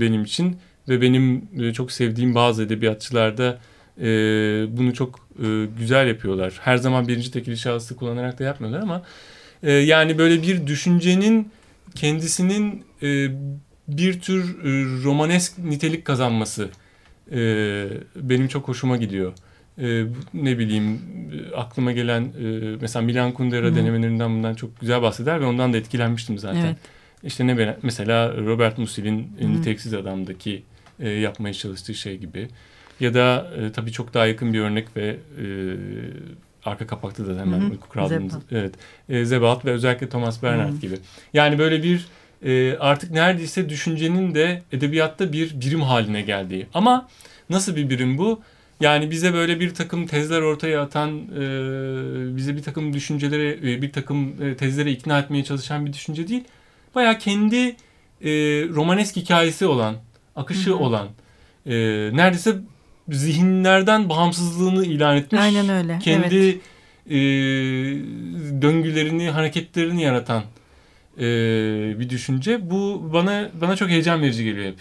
benim 0.00 0.24
için 0.24 0.56
ve 0.88 1.00
benim 1.00 1.48
e, 1.60 1.72
çok 1.72 1.92
sevdiğim 1.92 2.34
bazı 2.34 2.62
edebiyatçılarda 2.62 3.58
E, 3.98 4.06
bunu 4.76 4.94
çok 4.94 5.18
e, 5.42 5.66
güzel 5.78 6.08
yapıyorlar. 6.08 6.60
Her 6.60 6.76
zaman 6.76 7.08
birinci 7.08 7.30
tekil 7.30 7.56
şahısı 7.56 7.96
kullanarak 7.96 8.38
da 8.38 8.44
yapmıyorlar 8.44 8.80
ama 8.80 9.02
e, 9.62 9.72
yani 9.72 10.18
böyle 10.18 10.42
bir 10.42 10.66
düşüncenin 10.66 11.48
kendisinin 11.94 12.84
e, 13.02 13.28
bir 13.88 14.20
tür 14.20 14.58
e, 14.58 15.04
romanesk 15.04 15.58
nitelik 15.58 16.04
kazanması 16.04 16.68
e, 17.32 17.38
benim 18.16 18.48
çok 18.48 18.68
hoşuma 18.68 18.96
gidiyor. 18.96 19.32
E, 19.78 20.04
ne 20.34 20.58
bileyim 20.58 21.00
aklıma 21.56 21.92
gelen 21.92 22.22
e, 22.22 22.76
mesela 22.80 23.04
Milan 23.04 23.32
Kundera 23.32 23.66
Hı. 23.66 23.76
denemelerinden 23.76 24.30
bundan 24.30 24.54
çok 24.54 24.80
güzel 24.80 25.02
bahseder 25.02 25.40
ve 25.40 25.44
ondan 25.44 25.72
da 25.72 25.76
etkilenmiştim 25.76 26.38
zaten. 26.38 26.64
Evet. 26.66 26.76
İşte 27.24 27.46
ne 27.46 27.76
mesela 27.82 28.36
Robert 28.36 28.78
Musil'in 28.78 29.32
Niteliksiz 29.40 29.94
Adam'daki 29.94 30.62
e, 31.00 31.08
yapmaya 31.08 31.54
çalıştığı 31.54 31.94
şey 31.94 32.18
gibi. 32.18 32.48
Ya 33.00 33.14
da 33.14 33.50
e, 33.56 33.72
tabii 33.72 33.92
çok 33.92 34.14
daha 34.14 34.26
yakın 34.26 34.52
bir 34.52 34.60
örnek 34.60 34.96
ve 34.96 35.16
e, 35.42 35.44
arka 36.64 36.86
kapakta 36.86 37.26
da 37.26 37.40
hemen 37.40 37.60
uyku 37.70 37.88
krallığımız. 37.88 38.34
Evet. 38.52 38.74
E, 39.08 39.24
Zebat 39.24 39.64
ve 39.64 39.70
özellikle 39.70 40.08
Thomas 40.08 40.42
Bernhard 40.42 40.72
Hı. 40.72 40.80
gibi. 40.80 40.98
Yani 41.34 41.58
böyle 41.58 41.82
bir 41.82 42.06
e, 42.44 42.78
artık 42.78 43.10
neredeyse 43.10 43.68
düşüncenin 43.68 44.34
de 44.34 44.62
edebiyatta 44.72 45.32
bir 45.32 45.60
birim 45.60 45.82
haline 45.82 46.22
geldiği. 46.22 46.66
Ama 46.74 47.08
nasıl 47.50 47.76
bir 47.76 47.90
birim 47.90 48.18
bu? 48.18 48.40
Yani 48.80 49.10
bize 49.10 49.34
böyle 49.34 49.60
bir 49.60 49.74
takım 49.74 50.06
tezler 50.06 50.40
ortaya 50.40 50.82
atan, 50.82 51.18
e, 51.18 52.36
bize 52.36 52.56
bir 52.56 52.62
takım 52.62 52.92
düşüncelere, 52.92 53.50
e, 53.50 53.82
bir 53.82 53.92
takım 53.92 54.42
e, 54.42 54.56
tezlere 54.56 54.92
ikna 54.92 55.18
etmeye 55.18 55.44
çalışan 55.44 55.86
bir 55.86 55.92
düşünce 55.92 56.28
değil. 56.28 56.44
Baya 56.94 57.18
kendi 57.18 57.76
e, 58.20 58.30
romanesk 58.68 59.16
hikayesi 59.16 59.66
olan, 59.66 59.96
akışı 60.36 60.70
Hı-hı. 60.70 60.78
olan, 60.78 61.08
e, 61.66 61.72
neredeyse 62.12 62.56
zihinlerden 63.08 64.08
bağımsızlığını 64.08 64.84
ilan 64.84 65.16
etmiş. 65.16 65.40
Aynen 65.40 65.68
öyle. 65.68 65.98
Kendi 65.98 66.36
evet. 66.36 66.60
e, 67.06 67.16
döngülerini, 68.62 69.30
hareketlerini 69.30 70.02
yaratan 70.02 70.42
e, 71.18 71.24
bir 72.00 72.10
düşünce. 72.10 72.70
Bu 72.70 73.10
bana 73.12 73.48
bana 73.60 73.76
çok 73.76 73.88
heyecan 73.88 74.22
verici 74.22 74.44
geliyor 74.44 74.66
hep. 74.66 74.78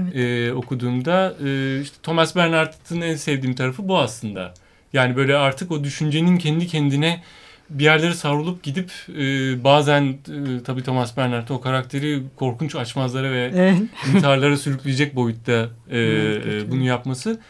Evet. 0.00 0.16
E, 0.16 0.54
okuduğumda 0.54 1.36
e, 1.44 1.80
işte 1.80 1.96
Thomas 2.02 2.36
Bernhardt'ın 2.36 3.00
en 3.00 3.16
sevdiğim 3.16 3.54
tarafı 3.54 3.88
bu 3.88 3.98
aslında. 3.98 4.54
Yani 4.92 5.16
böyle 5.16 5.36
artık 5.36 5.72
o 5.72 5.84
düşüncenin 5.84 6.38
kendi 6.38 6.66
kendine 6.66 7.22
bir 7.70 7.84
yerlere 7.84 8.14
savrulup 8.14 8.62
gidip 8.62 8.92
e, 9.08 9.18
bazen 9.64 10.02
e, 10.02 10.62
tabii 10.64 10.82
Thomas 10.82 11.16
Bernhard 11.16 11.48
o 11.48 11.60
karakteri 11.60 12.22
korkunç 12.36 12.74
açmazlara 12.74 13.32
ve 13.32 13.52
evet. 13.54 13.78
intiharlara 14.14 14.56
sürükleyecek 14.56 15.16
boyutta 15.16 15.68
e, 15.90 16.00
e, 16.00 16.70
bunu 16.70 16.84
yapması. 16.84 17.40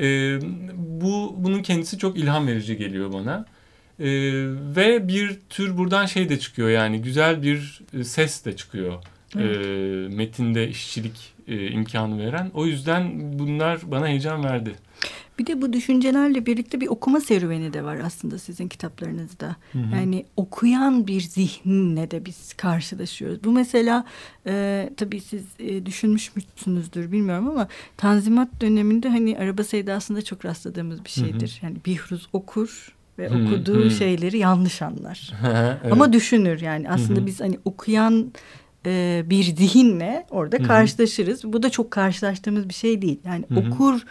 E, 0.00 0.38
bu 0.74 1.34
bunun 1.38 1.62
kendisi 1.62 1.98
çok 1.98 2.18
ilham 2.18 2.46
verici 2.46 2.76
geliyor 2.76 3.12
bana. 3.12 3.46
E, 4.00 4.06
ve 4.76 5.08
bir 5.08 5.38
tür 5.50 5.76
buradan 5.76 6.06
şey 6.06 6.28
de 6.28 6.38
çıkıyor 6.38 6.68
yani 6.68 7.02
güzel 7.02 7.42
bir 7.42 7.80
e, 7.98 8.04
ses 8.04 8.44
de 8.44 8.56
çıkıyor. 8.56 9.02
Evet. 9.38 9.66
E, 9.66 9.68
metinde 10.16 10.68
işçilik 10.68 11.34
e, 11.48 11.66
imkanı 11.66 12.26
veren. 12.26 12.50
O 12.54 12.66
yüzden 12.66 13.32
bunlar 13.38 13.80
bana 13.84 14.08
heyecan 14.08 14.44
verdi. 14.44 14.74
Bir 15.38 15.46
de 15.46 15.62
bu 15.62 15.72
düşüncelerle 15.72 16.46
birlikte 16.46 16.80
bir 16.80 16.86
okuma 16.86 17.20
serüveni 17.20 17.72
de 17.72 17.84
var 17.84 17.96
aslında 18.04 18.38
sizin 18.38 18.68
kitaplarınızda. 18.68 19.56
Hı 19.72 19.78
hı. 19.78 19.96
Yani 19.96 20.24
okuyan 20.36 21.06
bir 21.06 21.20
zihnle 21.20 22.10
de 22.10 22.24
biz 22.24 22.52
karşılaşıyoruz. 22.52 23.44
Bu 23.44 23.52
mesela 23.52 24.04
e, 24.46 24.90
tabii 24.96 25.20
siz 25.20 25.44
e, 25.58 25.86
düşünmüş 25.86 26.32
müsünüzdür 26.36 27.12
bilmiyorum 27.12 27.48
ama 27.48 27.68
Tanzimat 27.96 28.48
döneminde 28.60 29.08
hani 29.08 29.38
araba 29.38 29.64
sevdasında 29.64 30.22
çok 30.22 30.44
rastladığımız 30.44 31.04
bir 31.04 31.10
şeydir. 31.10 31.58
Hı 31.60 31.66
hı. 31.66 31.66
Yani 31.66 31.78
Bihruz 31.86 32.28
okur 32.32 32.94
ve 33.18 33.28
hı, 33.28 33.34
okuduğu 33.34 33.84
hı. 33.84 33.90
şeyleri 33.90 34.38
yanlış 34.38 34.82
anlar. 34.82 35.32
evet. 35.82 35.92
Ama 35.92 36.12
düşünür 36.12 36.60
yani 36.60 36.90
aslında 36.90 37.20
hı. 37.20 37.26
biz 37.26 37.40
hani 37.40 37.58
okuyan 37.64 38.32
e, 38.86 39.22
bir 39.26 39.42
zihinle 39.42 40.26
orada 40.30 40.56
Hı-hı. 40.56 40.66
karşılaşırız. 40.66 41.44
Bu 41.44 41.62
da 41.62 41.70
çok 41.70 41.90
karşılaştığımız 41.90 42.68
bir 42.68 42.74
şey 42.74 43.02
değil. 43.02 43.18
Yani 43.24 43.44
Hı-hı. 43.48 43.68
okur 43.68 44.04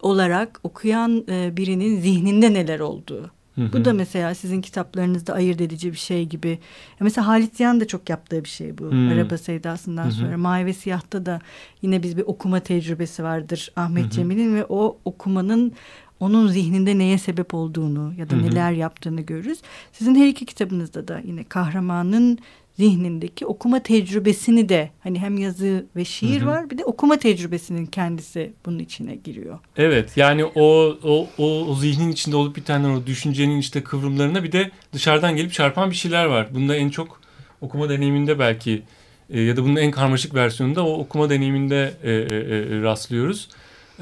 olarak 0.00 0.60
okuyan 0.62 1.24
e, 1.28 1.56
birinin 1.56 2.00
zihninde 2.00 2.54
neler 2.54 2.80
olduğu. 2.80 3.30
Hı-hı. 3.58 3.72
Bu 3.72 3.84
da 3.84 3.92
mesela 3.92 4.34
sizin 4.34 4.60
kitaplarınızda 4.60 5.34
ayırt 5.34 5.60
edici 5.60 5.92
bir 5.92 5.98
şey 5.98 6.26
gibi. 6.26 6.58
Mesela 7.00 7.26
Halit 7.26 7.56
Ziyan 7.56 7.80
da 7.80 7.86
çok 7.86 8.10
yaptığı 8.10 8.44
bir 8.44 8.48
şey 8.48 8.78
bu. 8.78 8.84
Hı-hı. 8.84 9.14
Araba 9.14 9.38
Sevdası'ndan 9.38 10.04
Hı-hı. 10.04 10.12
sonra. 10.12 10.38
Mavi 10.38 10.66
ve 10.66 10.72
Siyah'ta 10.72 11.26
da 11.26 11.40
yine 11.82 12.02
biz 12.02 12.16
bir 12.16 12.22
okuma 12.22 12.60
tecrübesi 12.60 13.22
vardır 13.22 13.72
Ahmet 13.76 14.12
Cemil'in 14.12 14.54
ve 14.54 14.66
o 14.68 14.98
okumanın 15.04 15.72
onun 16.20 16.48
zihninde 16.48 16.98
neye 16.98 17.18
sebep 17.18 17.54
olduğunu 17.54 18.12
ya 18.18 18.30
da 18.30 18.36
Hı-hı. 18.36 18.42
neler 18.42 18.72
yaptığını 18.72 19.20
görürüz. 19.20 19.58
Sizin 19.92 20.14
her 20.14 20.26
iki 20.26 20.46
kitabınızda 20.46 21.08
da 21.08 21.20
yine 21.24 21.44
kahramanın 21.44 22.38
zihnindeki 22.78 23.46
okuma 23.46 23.82
tecrübesini 23.82 24.68
de 24.68 24.90
hani 25.00 25.18
hem 25.18 25.38
yazı 25.38 25.86
ve 25.96 26.04
şiir 26.04 26.40
hı 26.40 26.44
hı. 26.44 26.46
var 26.46 26.70
bir 26.70 26.78
de 26.78 26.84
okuma 26.84 27.18
tecrübesinin 27.18 27.86
kendisi 27.86 28.52
bunun 28.66 28.78
içine 28.78 29.14
giriyor. 29.14 29.58
Evet 29.76 30.16
yani 30.16 30.44
o 30.44 30.96
o 31.04 31.28
o, 31.38 31.66
o 31.66 31.74
zihnin 31.74 32.12
içinde 32.12 32.36
olup 32.36 32.56
bir 32.56 32.64
tane 32.64 32.88
o 32.88 33.06
düşüncenin 33.06 33.58
işte 33.58 33.82
kıvrımlarına 33.82 34.44
bir 34.44 34.52
de 34.52 34.70
dışarıdan 34.92 35.36
gelip 35.36 35.52
çarpan 35.52 35.90
bir 35.90 35.96
şeyler 35.96 36.24
var. 36.24 36.48
Bunda 36.54 36.76
en 36.76 36.88
çok 36.88 37.20
okuma 37.60 37.88
deneyiminde 37.88 38.38
belki 38.38 38.82
e, 39.30 39.40
ya 39.40 39.56
da 39.56 39.64
bunun 39.64 39.76
en 39.76 39.90
karmaşık 39.90 40.34
versiyonunda 40.34 40.86
o 40.86 40.98
okuma 40.98 41.30
deneyiminde 41.30 41.94
e, 42.02 42.12
e, 42.12 42.14
e, 42.14 42.82
rastlıyoruz. 42.82 43.48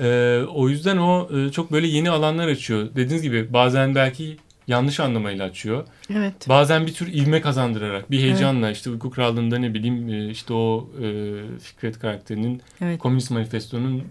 E, 0.01 0.41
o 0.55 0.69
yüzden 0.69 0.97
o 0.97 1.29
e, 1.37 1.53
çok 1.53 1.73
böyle 1.73 1.87
yeni 1.87 2.11
alanlar 2.11 2.49
açıyor. 2.49 2.89
Dediğiniz 2.97 3.23
gibi 3.23 3.53
bazen 3.53 3.95
belki 3.95 4.37
yanlış 4.67 5.01
anlamayla 5.01 5.45
açıyor. 5.47 5.87
Evet. 6.11 6.49
Bazen 6.49 6.87
bir 6.87 6.95
tür 6.95 7.13
ivme 7.13 7.41
kazandırarak 7.41 8.11
bir 8.11 8.21
heyecanla 8.21 8.67
evet. 8.67 8.77
işte 8.77 8.91
uyku 8.91 9.11
krallığında 9.11 9.59
ne 9.59 9.75
bileyim 9.75 10.09
e, 10.09 10.31
işte 10.31 10.55
o 10.55 10.91
e, 11.03 11.35
Fikret 11.59 11.99
karakterinin 11.99 12.63
evet. 12.81 12.99
Komünist 12.99 13.31
Manifesto'nun 13.31 14.05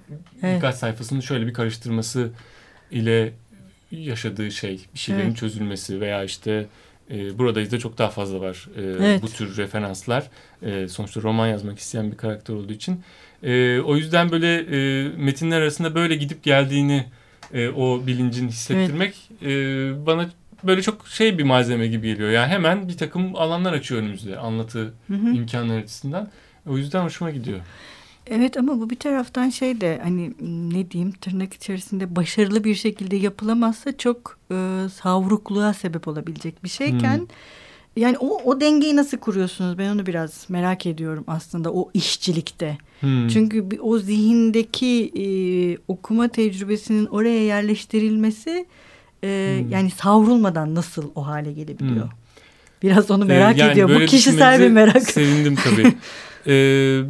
evet. 0.44 0.56
birkaç 0.56 0.76
sayfasını 0.76 1.24
şöyle 1.24 1.48
bir 1.48 1.54
karıştırması 1.54 2.32
ile 2.92 3.34
yaşadığı 3.92 4.52
şey 4.52 4.80
bir 4.94 5.00
şeylerin 5.00 5.28
evet. 5.28 5.38
çözülmesi 5.38 6.02
veya 6.02 6.24
işte 6.24 6.68
e, 7.12 7.38
buradayız 7.38 7.72
da 7.72 7.80
çok 7.80 7.98
daha 7.98 8.10
fazla 8.10 8.42
var 8.42 8.70
e, 8.78 8.82
evet. 8.82 9.22
bu 9.22 9.28
tür 9.28 9.58
referanslar. 9.58 10.30
E, 10.62 10.88
sonuçta 10.88 11.22
roman 11.22 11.48
yazmak 11.48 11.80
isteyen 11.80 12.12
bir 12.12 12.18
karakter 12.18 12.54
olduğu 12.54 12.74
için. 12.74 13.02
E, 13.44 13.80
o 13.80 13.96
yüzden 13.96 14.32
böyle 14.32 14.56
e, 14.58 15.10
metinler 15.18 15.62
arasında 15.62 15.96
böyle 15.96 16.16
gidip 16.16 16.44
geldiğini 16.44 17.06
e, 17.54 17.70
o 17.70 18.08
bilincin 18.08 18.48
hissettirmek 18.48 19.30
evet. 19.42 19.52
e, 19.52 20.06
bana 20.06 20.30
böyle 20.68 20.82
çok 20.82 21.08
şey 21.08 21.38
bir 21.38 21.44
malzeme 21.44 21.88
gibi 21.88 22.08
geliyor. 22.08 22.30
Yani 22.30 22.48
hemen 22.48 22.88
bir 22.88 22.98
takım 22.98 23.36
alanlar 23.36 23.74
açıyor 23.74 24.02
önümüzde 24.02 24.38
anlatı 24.38 24.94
hı 25.08 25.14
hı. 25.14 25.30
imkanları 25.30 25.80
açısından. 25.82 26.30
O 26.70 26.78
yüzden 26.78 27.04
hoşuma 27.04 27.32
gidiyor. 27.32 27.60
Evet 28.28 28.58
ama 28.58 28.80
bu 28.80 28.90
bir 28.90 28.96
taraftan 28.96 29.50
şey 29.50 29.82
de 29.82 30.00
hani 30.04 30.34
ne 30.72 30.92
diyeyim 30.92 31.12
tırnak 31.12 31.54
içerisinde 31.54 32.16
başarılı 32.16 32.64
bir 32.64 32.76
şekilde 32.76 33.16
yapılamazsa 33.16 33.98
çok 33.98 34.38
e, 34.52 34.56
savrukluğa 34.94 35.74
sebep 35.74 36.08
olabilecek 36.08 36.64
bir 36.64 36.70
şeyken 36.70 37.18
hmm. 37.18 37.28
yani 37.98 38.18
o, 38.18 38.42
o 38.44 38.62
dengeyi 38.62 38.96
nasıl 38.96 39.18
kuruyorsunuz 39.18 39.78
ben 39.78 39.90
onu 39.90 40.06
biraz 40.06 40.46
merak 40.50 40.86
ediyorum 40.86 41.24
aslında 41.28 41.74
o 41.74 41.92
işçilikte. 41.94 42.78
Hmm. 43.00 43.28
Çünkü 43.28 43.68
o 43.82 43.98
zihindeki 43.98 45.12
e, 45.16 45.26
okuma 45.88 46.28
tecrübesinin 46.28 47.06
oraya 47.06 47.46
yerleştirilmesi 47.46 48.66
e, 49.26 49.60
hmm. 49.60 49.72
yani 49.72 49.90
savrulmadan 49.90 50.76
nasıl 50.76 51.12
o 51.16 51.28
hale 51.28 51.54
gelebiliyor? 51.54 52.06
Hmm. 52.06 52.12
Biraz 52.84 53.12
onu 53.12 53.26
merak 53.26 53.58
ee, 53.58 53.60
yani 53.60 53.72
ediyorum. 53.72 54.02
Bu 54.02 54.06
kişisel 54.06 54.60
bir 54.60 54.70
merak. 54.70 55.02
Sevindim 55.02 55.56
tabii. 55.56 55.96
ee, 56.48 57.02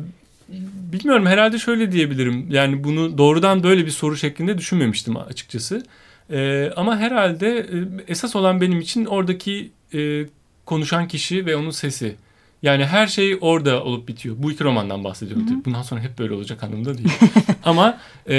bilmiyorum 0.94 1.26
herhalde 1.26 1.60
şöyle 1.60 1.92
diyebilirim. 1.92 2.46
Yani 2.50 2.84
bunu 2.84 3.18
doğrudan 3.18 3.64
böyle 3.64 3.86
bir 3.86 3.92
soru 3.92 4.18
şeklinde 4.18 4.58
düşünmemiştim 4.58 5.18
açıkçası. 5.18 5.84
Ee, 6.32 6.72
ama 6.76 6.98
herhalde 6.98 7.58
e, 7.58 8.04
esas 8.08 8.36
olan 8.36 8.62
benim 8.62 8.80
için 8.80 9.06
oradaki 9.06 9.72
e, 9.94 10.26
konuşan 10.66 11.08
kişi 11.08 11.46
ve 11.46 11.56
onun 11.56 11.72
sesi. 11.72 12.16
Yani 12.62 12.86
her 12.86 13.08
şey 13.08 13.38
orada 13.42 13.84
olup 13.84 14.08
bitiyor. 14.08 14.36
Bu 14.40 14.52
iki 14.52 14.64
romandan 14.64 15.04
bahsediyorum. 15.04 15.50
Hı 15.50 15.54
hı. 15.54 15.66
Bundan 15.66 15.82
sonra 15.82 16.02
hep 16.02 16.20
böyle 16.20 16.34
olacak 16.34 16.64
anlamda 16.64 16.98
değil. 16.98 17.10
ama 17.64 17.98
e, 18.30 18.38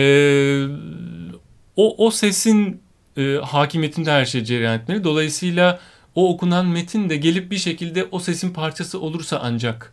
o, 1.77 2.07
o 2.07 2.11
sesin 2.11 2.81
e, 3.17 3.37
hakimiyetinde 3.43 4.11
her 4.11 4.25
şey 4.25 4.45
cereyan 4.45 4.79
etmeli. 4.79 5.05
Dolayısıyla 5.05 5.81
o 6.15 6.35
okunan 6.35 6.67
metin 6.67 7.11
de 7.11 7.17
gelip 7.17 7.51
bir 7.51 7.59
şekilde 7.59 8.05
o 8.11 8.19
sesin 8.19 8.53
parçası 8.53 9.01
olursa 9.01 9.41
ancak 9.43 9.93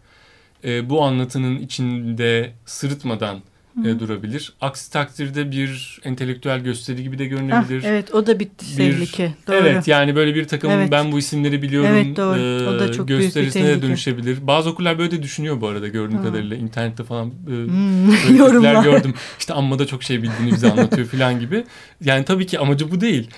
e, 0.64 0.90
bu 0.90 1.04
anlatının 1.04 1.60
içinde 1.60 2.54
sırıtmadan 2.66 3.42
e, 3.86 4.00
durabilir. 4.00 4.54
Aksi 4.62 4.92
takdirde 4.92 5.52
bir 5.52 6.00
entelektüel 6.04 6.60
gösteri 6.60 7.04
gibi 7.04 7.20
de 7.20 7.26
görünebilir. 7.26 7.84
Ah, 7.84 7.88
evet 7.88 8.14
o 8.14 8.28
da 8.28 8.40
bir 8.40 8.48
tehlike. 8.76 9.32
Doğru. 9.48 9.56
Evet 9.56 9.88
yani 9.88 10.16
böyle 10.16 10.36
bir 10.36 10.48
takım 10.48 10.72
Evet. 10.72 10.92
ben 10.92 11.12
bu 11.12 11.20
isimleri 11.20 11.62
biliyorum 11.62 11.90
Evet, 11.94 12.18
doğru. 12.18 12.70
O 12.76 12.80
da 12.80 12.88
e, 12.88 12.92
çok 12.92 13.08
bir 13.08 13.18
gösterisine 13.18 13.68
de 13.68 13.82
dönüşebilir. 13.82 14.48
Bazı 14.48 14.70
okullar 14.70 15.00
böyle 15.00 15.12
de 15.12 15.24
düşünüyor 15.24 15.62
bu 15.62 15.68
arada 15.68 15.88
gördüğüm 15.88 16.18
Ha. 16.18 16.24
kadarıyla 16.24 16.56
internette 16.58 17.04
falan 17.04 17.28
e, 17.28 17.32
Hmm, 17.52 18.38
yorumlar. 18.38 18.84
gördüm. 18.84 19.14
İşte 19.40 19.54
amma 19.54 19.80
da 19.80 19.88
çok 19.88 20.04
şey 20.04 20.24
bildiğini 20.24 20.52
bize 20.52 20.72
anlatıyor 20.72 21.08
falan 21.18 21.40
gibi. 21.40 21.64
Yani 22.04 22.26
tabii 22.26 22.46
ki 22.48 22.60
amacı 22.60 22.92
bu 22.92 23.02
değil. 23.02 23.30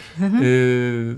Ee, 0.43 1.11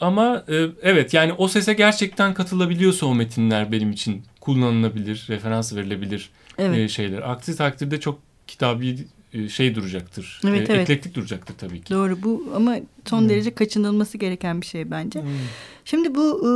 ama 0.00 0.44
e, 0.48 0.66
evet 0.82 1.14
yani 1.14 1.32
o 1.32 1.48
sese 1.48 1.72
gerçekten 1.74 2.34
katılabiliyorsa 2.34 3.06
o 3.06 3.14
metinler 3.14 3.72
benim 3.72 3.90
için 3.92 4.22
kullanılabilir, 4.40 5.26
referans 5.28 5.74
verilebilir 5.74 6.30
evet. 6.58 6.78
e, 6.78 6.88
şeyler. 6.88 7.30
Aksi 7.30 7.56
takdirde 7.56 8.00
çok 8.00 8.18
kitabi 8.46 8.98
e, 9.32 9.48
şey 9.48 9.74
duracaktır. 9.74 10.40
Evet, 10.48 10.70
E, 10.70 10.72
evet. 10.72 10.82
Eklektik 10.82 11.14
duracaktır 11.14 11.54
tabii 11.58 11.80
ki. 11.82 11.94
Doğru 11.94 12.22
bu 12.22 12.52
ama 12.56 12.76
son 13.06 13.20
Hmm. 13.20 13.28
derece 13.28 13.54
kaçınılması 13.54 14.18
gereken 14.18 14.60
bir 14.60 14.66
şey 14.66 14.90
bence. 14.90 15.22
Hmm. 15.22 15.28
Şimdi 15.84 16.14
bu 16.14 16.38
e, 16.40 16.50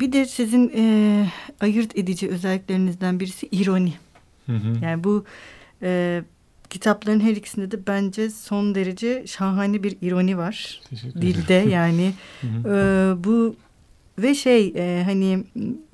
bir 0.00 0.12
de 0.12 0.26
sizin 0.26 0.72
e, 0.76 1.26
ayırt 1.60 1.98
edici 1.98 2.28
özelliklerinizden 2.28 3.20
birisi 3.20 3.46
ironi. 3.52 3.92
Hı 4.46 4.52
hı. 4.52 4.84
Yani 4.84 5.04
bu 5.04 5.24
e, 5.82 6.22
kitapların 6.70 7.20
her 7.20 7.30
ikisinde 7.36 7.70
de 7.70 7.86
bence 7.86 8.30
son 8.30 8.74
derece 8.74 9.26
şahane 9.26 9.82
bir 9.82 9.96
ironi 10.02 10.38
var. 10.38 10.80
Dilde 11.20 11.54
yani 11.54 12.12
e, 12.64 12.70
bu 13.24 13.56
ve 14.18 14.34
şey 14.34 14.72
e, 14.76 15.02
hani 15.04 15.44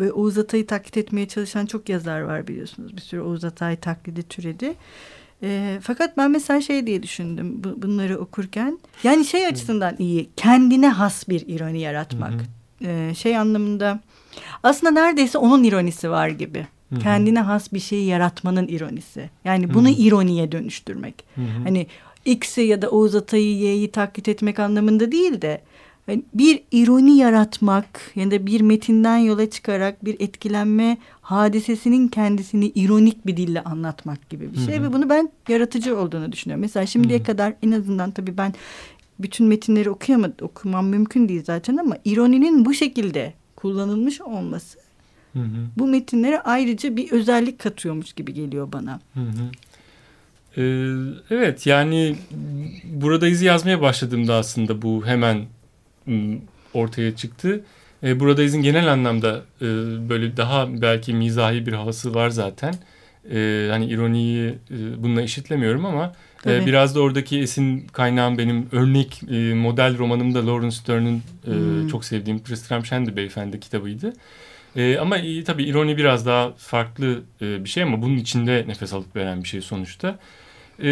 böyle 0.00 0.12
Oğuz 0.12 0.38
Atay'ı 0.38 0.66
taklit 0.66 0.96
etmeye 0.96 1.28
çalışan 1.28 1.66
çok 1.66 1.88
yazar 1.88 2.20
var 2.20 2.48
biliyorsunuz. 2.48 2.96
Bir 2.96 3.00
sürü 3.02 3.20
Oğuz 3.20 3.44
Atay 3.44 3.76
taklidi 3.76 4.22
türedi. 4.22 4.74
E, 5.42 5.78
fakat 5.82 6.16
ben 6.16 6.30
mesela 6.30 6.60
şey 6.60 6.86
diye 6.86 7.02
düşündüm 7.02 7.64
bu- 7.64 7.82
bunları 7.82 8.18
okurken. 8.18 8.78
Yani 9.04 9.24
şey 9.24 9.46
açısından 9.46 9.96
iyi 9.98 10.28
kendine 10.36 10.88
has 10.88 11.28
bir 11.28 11.44
ironi 11.48 11.80
yaratmak. 11.80 12.32
Hı 12.32 12.84
hı. 12.84 12.88
E, 12.90 13.14
şey 13.14 13.36
anlamında 13.36 14.00
aslında 14.62 14.90
neredeyse 14.92 15.38
onun 15.38 15.64
ironisi 15.64 16.10
var 16.10 16.28
gibi. 16.28 16.66
Hı 16.90 16.96
hı. 16.96 17.00
Kendine 17.00 17.40
has 17.40 17.72
bir 17.72 17.80
şeyi 17.80 18.06
yaratmanın 18.06 18.68
ironisi. 18.68 19.30
Yani 19.44 19.74
bunu 19.74 19.88
Hı. 19.88 19.92
ironiye 19.92 20.52
dönüştürmek. 20.52 21.14
Hı 21.34 21.40
hı. 21.40 21.62
Hani 21.64 21.86
X'i 22.24 22.60
ya 22.62 22.82
da 22.82 22.90
Oğuz 22.90 23.14
Atay'ı 23.14 23.56
Y'yi 23.56 23.90
taklit 23.90 24.28
etmek 24.28 24.58
anlamında 24.58 25.12
değil 25.12 25.42
de 25.42 25.60
bir 26.08 26.62
ironi 26.72 27.16
yaratmak 27.16 28.12
ya 28.14 28.30
da 28.30 28.46
bir 28.46 28.60
metinden 28.60 29.16
yola 29.16 29.50
çıkarak 29.50 30.04
bir 30.04 30.20
etkilenme 30.20 30.98
hadisesinin 31.20 32.08
kendisini 32.08 32.66
ironik 32.66 33.26
bir 33.26 33.36
dille 33.36 33.60
anlatmak 33.64 34.30
gibi 34.30 34.52
bir 34.52 34.58
şey 34.58 34.74
Hı 34.76 34.78
hı. 34.78 34.82
ve 34.82 34.92
bunu 34.92 35.08
ben 35.08 35.30
yaratıcı 35.48 35.98
olduğunu 35.98 36.32
düşünüyorum. 36.32 36.60
Mesela 36.60 36.86
şimdiye 36.86 37.18
Hı 37.18 37.22
hı. 37.22 37.26
kadar 37.26 37.54
en 37.62 37.72
azından 37.72 38.10
tabii 38.10 38.36
ben 38.36 38.54
bütün 39.18 39.46
metinleri 39.46 39.90
okuyamadım, 39.90 40.46
okumam 40.46 40.86
mümkün 40.86 41.28
değil 41.28 41.44
zaten 41.44 41.76
ama 41.76 41.96
ironinin 42.04 42.64
bu 42.64 42.74
şekilde 42.74 43.34
kullanılmış 43.56 44.20
olması 44.20 44.78
Hı 45.32 45.38
hı. 45.38 45.66
bu 45.78 45.86
metinlere 45.86 46.40
ayrıca 46.40 46.96
bir 46.96 47.12
özellik 47.12 47.58
katıyormuş 47.58 48.12
gibi 48.12 48.34
geliyor 48.34 48.72
bana. 48.72 49.00
Hı 49.14 49.20
hı. 49.20 49.50
Ee, 50.56 50.62
evet 51.30 51.66
yani 51.66 52.16
burada 52.84 53.28
izi 53.28 53.44
yazmaya 53.44 53.80
başladığımda 53.80 54.34
aslında 54.34 54.82
bu 54.82 55.06
hemen 55.06 55.46
ortaya 56.74 57.16
çıktı. 57.16 57.64
Ee, 58.02 58.20
burada 58.20 58.42
izin 58.42 58.62
genel 58.62 58.92
anlamda 58.92 59.42
e, 59.60 59.64
böyle 60.08 60.36
daha 60.36 60.82
belki 60.82 61.14
mizahi 61.14 61.66
bir 61.66 61.72
havası 61.72 62.14
var 62.14 62.28
zaten. 62.30 62.74
Hani 63.70 63.86
ironiyi 63.86 64.48
e, 64.70 65.02
bununla 65.02 65.22
eşitlemiyorum 65.22 65.86
ama 65.86 66.12
e, 66.46 66.66
biraz 66.66 66.94
da 66.94 67.00
oradaki 67.00 67.38
esin 67.38 67.86
kaynağım 67.92 68.38
benim 68.38 68.68
örnek 68.72 69.22
e, 69.30 69.54
model 69.54 69.98
romanımda 69.98 70.46
Lawrence 70.46 70.76
Stern'ın 70.76 71.16
e, 71.16 71.50
Hmm. 71.50 71.88
çok 71.88 72.04
sevdiğim 72.04 72.42
Tristram 72.42 72.84
Shandy 72.86 73.16
Beyefendi 73.16 73.60
kitabıydı. 73.60 74.12
E, 74.76 74.98
ama 74.98 75.18
e, 75.18 75.44
tabii 75.44 75.64
ironi 75.64 75.96
biraz 75.96 76.26
daha 76.26 76.52
farklı 76.56 77.20
e, 77.42 77.64
bir 77.64 77.68
şey 77.68 77.82
ama 77.82 78.02
bunun 78.02 78.16
içinde 78.16 78.64
nefes 78.68 78.92
alıp 78.92 79.16
veren 79.16 79.42
bir 79.42 79.48
şey 79.48 79.60
sonuçta. 79.60 80.18
E, 80.82 80.90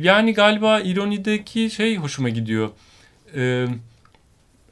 yani 0.00 0.34
galiba 0.34 0.80
ironideki 0.80 1.70
şey 1.70 1.96
hoşuma 1.96 2.28
gidiyor. 2.28 2.68
E, 3.36 3.66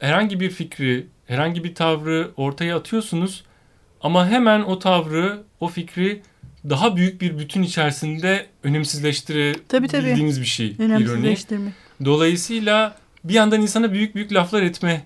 herhangi 0.03 0.39
bir 0.39 0.49
fikri, 0.49 1.07
herhangi 1.27 1.63
bir 1.63 1.75
tavrı 1.75 2.31
ortaya 2.37 2.77
atıyorsunuz 2.77 3.43
ama 4.01 4.27
hemen 4.27 4.61
o 4.61 4.79
tavrı, 4.79 5.43
o 5.59 5.67
fikri 5.67 6.21
daha 6.69 6.95
büyük 6.95 7.21
bir 7.21 7.39
bütün 7.39 7.63
içerisinde 7.63 8.45
önemsizleştirebildiğiniz 8.63 10.41
bir 10.41 10.45
şey. 10.45 10.67
ironi. 10.67 10.83
Önemsizleştirme. 10.83 11.73
Dolayısıyla 12.05 12.95
bir 13.23 13.33
yandan 13.33 13.61
insana 13.61 13.91
büyük 13.91 14.15
büyük 14.15 14.33
laflar 14.33 14.61
etme 14.61 15.03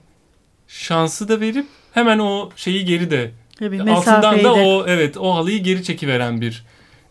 şansı 0.67 1.29
da 1.29 1.39
verip 1.39 1.65
hemen 1.91 2.19
o 2.19 2.49
şeyi 2.55 2.85
geri 2.85 3.11
de 3.11 3.31
Tabii 3.59 3.81
altından 3.81 4.43
da 4.43 4.53
o 4.53 4.85
evet 4.87 5.17
o 5.17 5.35
halıyı 5.35 5.63
geri 5.63 5.83
çekiveren 5.83 6.41
bir 6.41 6.65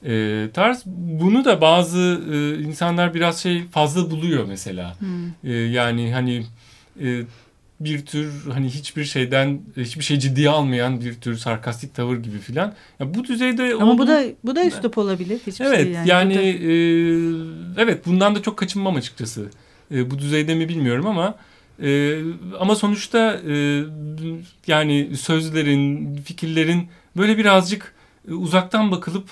e, 0.07 0.47
tarz. 0.55 0.83
Bunu 0.87 1.45
da 1.45 1.61
bazı 1.61 2.21
e, 2.33 2.63
insanlar 2.63 3.15
biraz 3.15 3.43
şey 3.43 3.67
fazla 3.67 4.11
buluyor 4.11 4.45
mesela. 4.45 4.97
Hmm. 5.01 5.51
E, 5.51 5.53
yani 5.53 6.13
hani 6.13 6.47
e, 7.03 7.23
bir 7.81 8.07
tür 8.07 8.33
hani 8.53 8.69
hiçbir 8.69 9.05
şeyden 9.05 9.61
hiçbir 9.77 10.05
şey 10.05 10.19
ciddiye 10.19 10.51
almayan 10.51 11.01
bir 11.01 11.15
tür 11.15 11.37
sarkastik 11.37 11.95
tavır 11.95 12.17
gibi 12.17 12.39
filan. 12.39 12.75
Ya 13.01 13.15
bu 13.15 13.25
düzeyde 13.25 13.75
Ama 13.75 13.87
bu 13.99 14.03
olduğu- 14.03 14.07
da 14.07 14.25
bu 14.45 14.57
da 14.57 14.65
üslup 14.65 14.99
olabilir. 14.99 15.41
Hiçbir 15.47 15.65
Evet 15.65 15.83
şey 15.83 15.93
yani. 15.93 16.09
yani, 16.09 16.33
Bu 16.35 16.39
da- 16.39 17.81
e, 17.81 17.83
evet 17.85 18.07
bundan 18.07 18.35
da 18.35 18.43
çok 18.43 18.57
kaçınmam 18.57 18.97
açıkçası. 18.97 19.51
E, 19.95 20.11
bu 20.11 20.19
düzeyde 20.19 20.55
mi 20.55 20.69
bilmiyorum 20.69 21.07
ama 21.07 21.35
e, 21.83 22.19
ama 22.59 22.75
sonuçta 22.75 23.41
e, 23.51 23.83
yani 24.67 25.11
sözlerin, 25.17 26.15
fikirlerin 26.17 26.89
böyle 27.17 27.39
birazcık 27.39 27.95
e, 28.29 28.33
uzaktan 28.33 28.91
bakılıp 28.91 29.29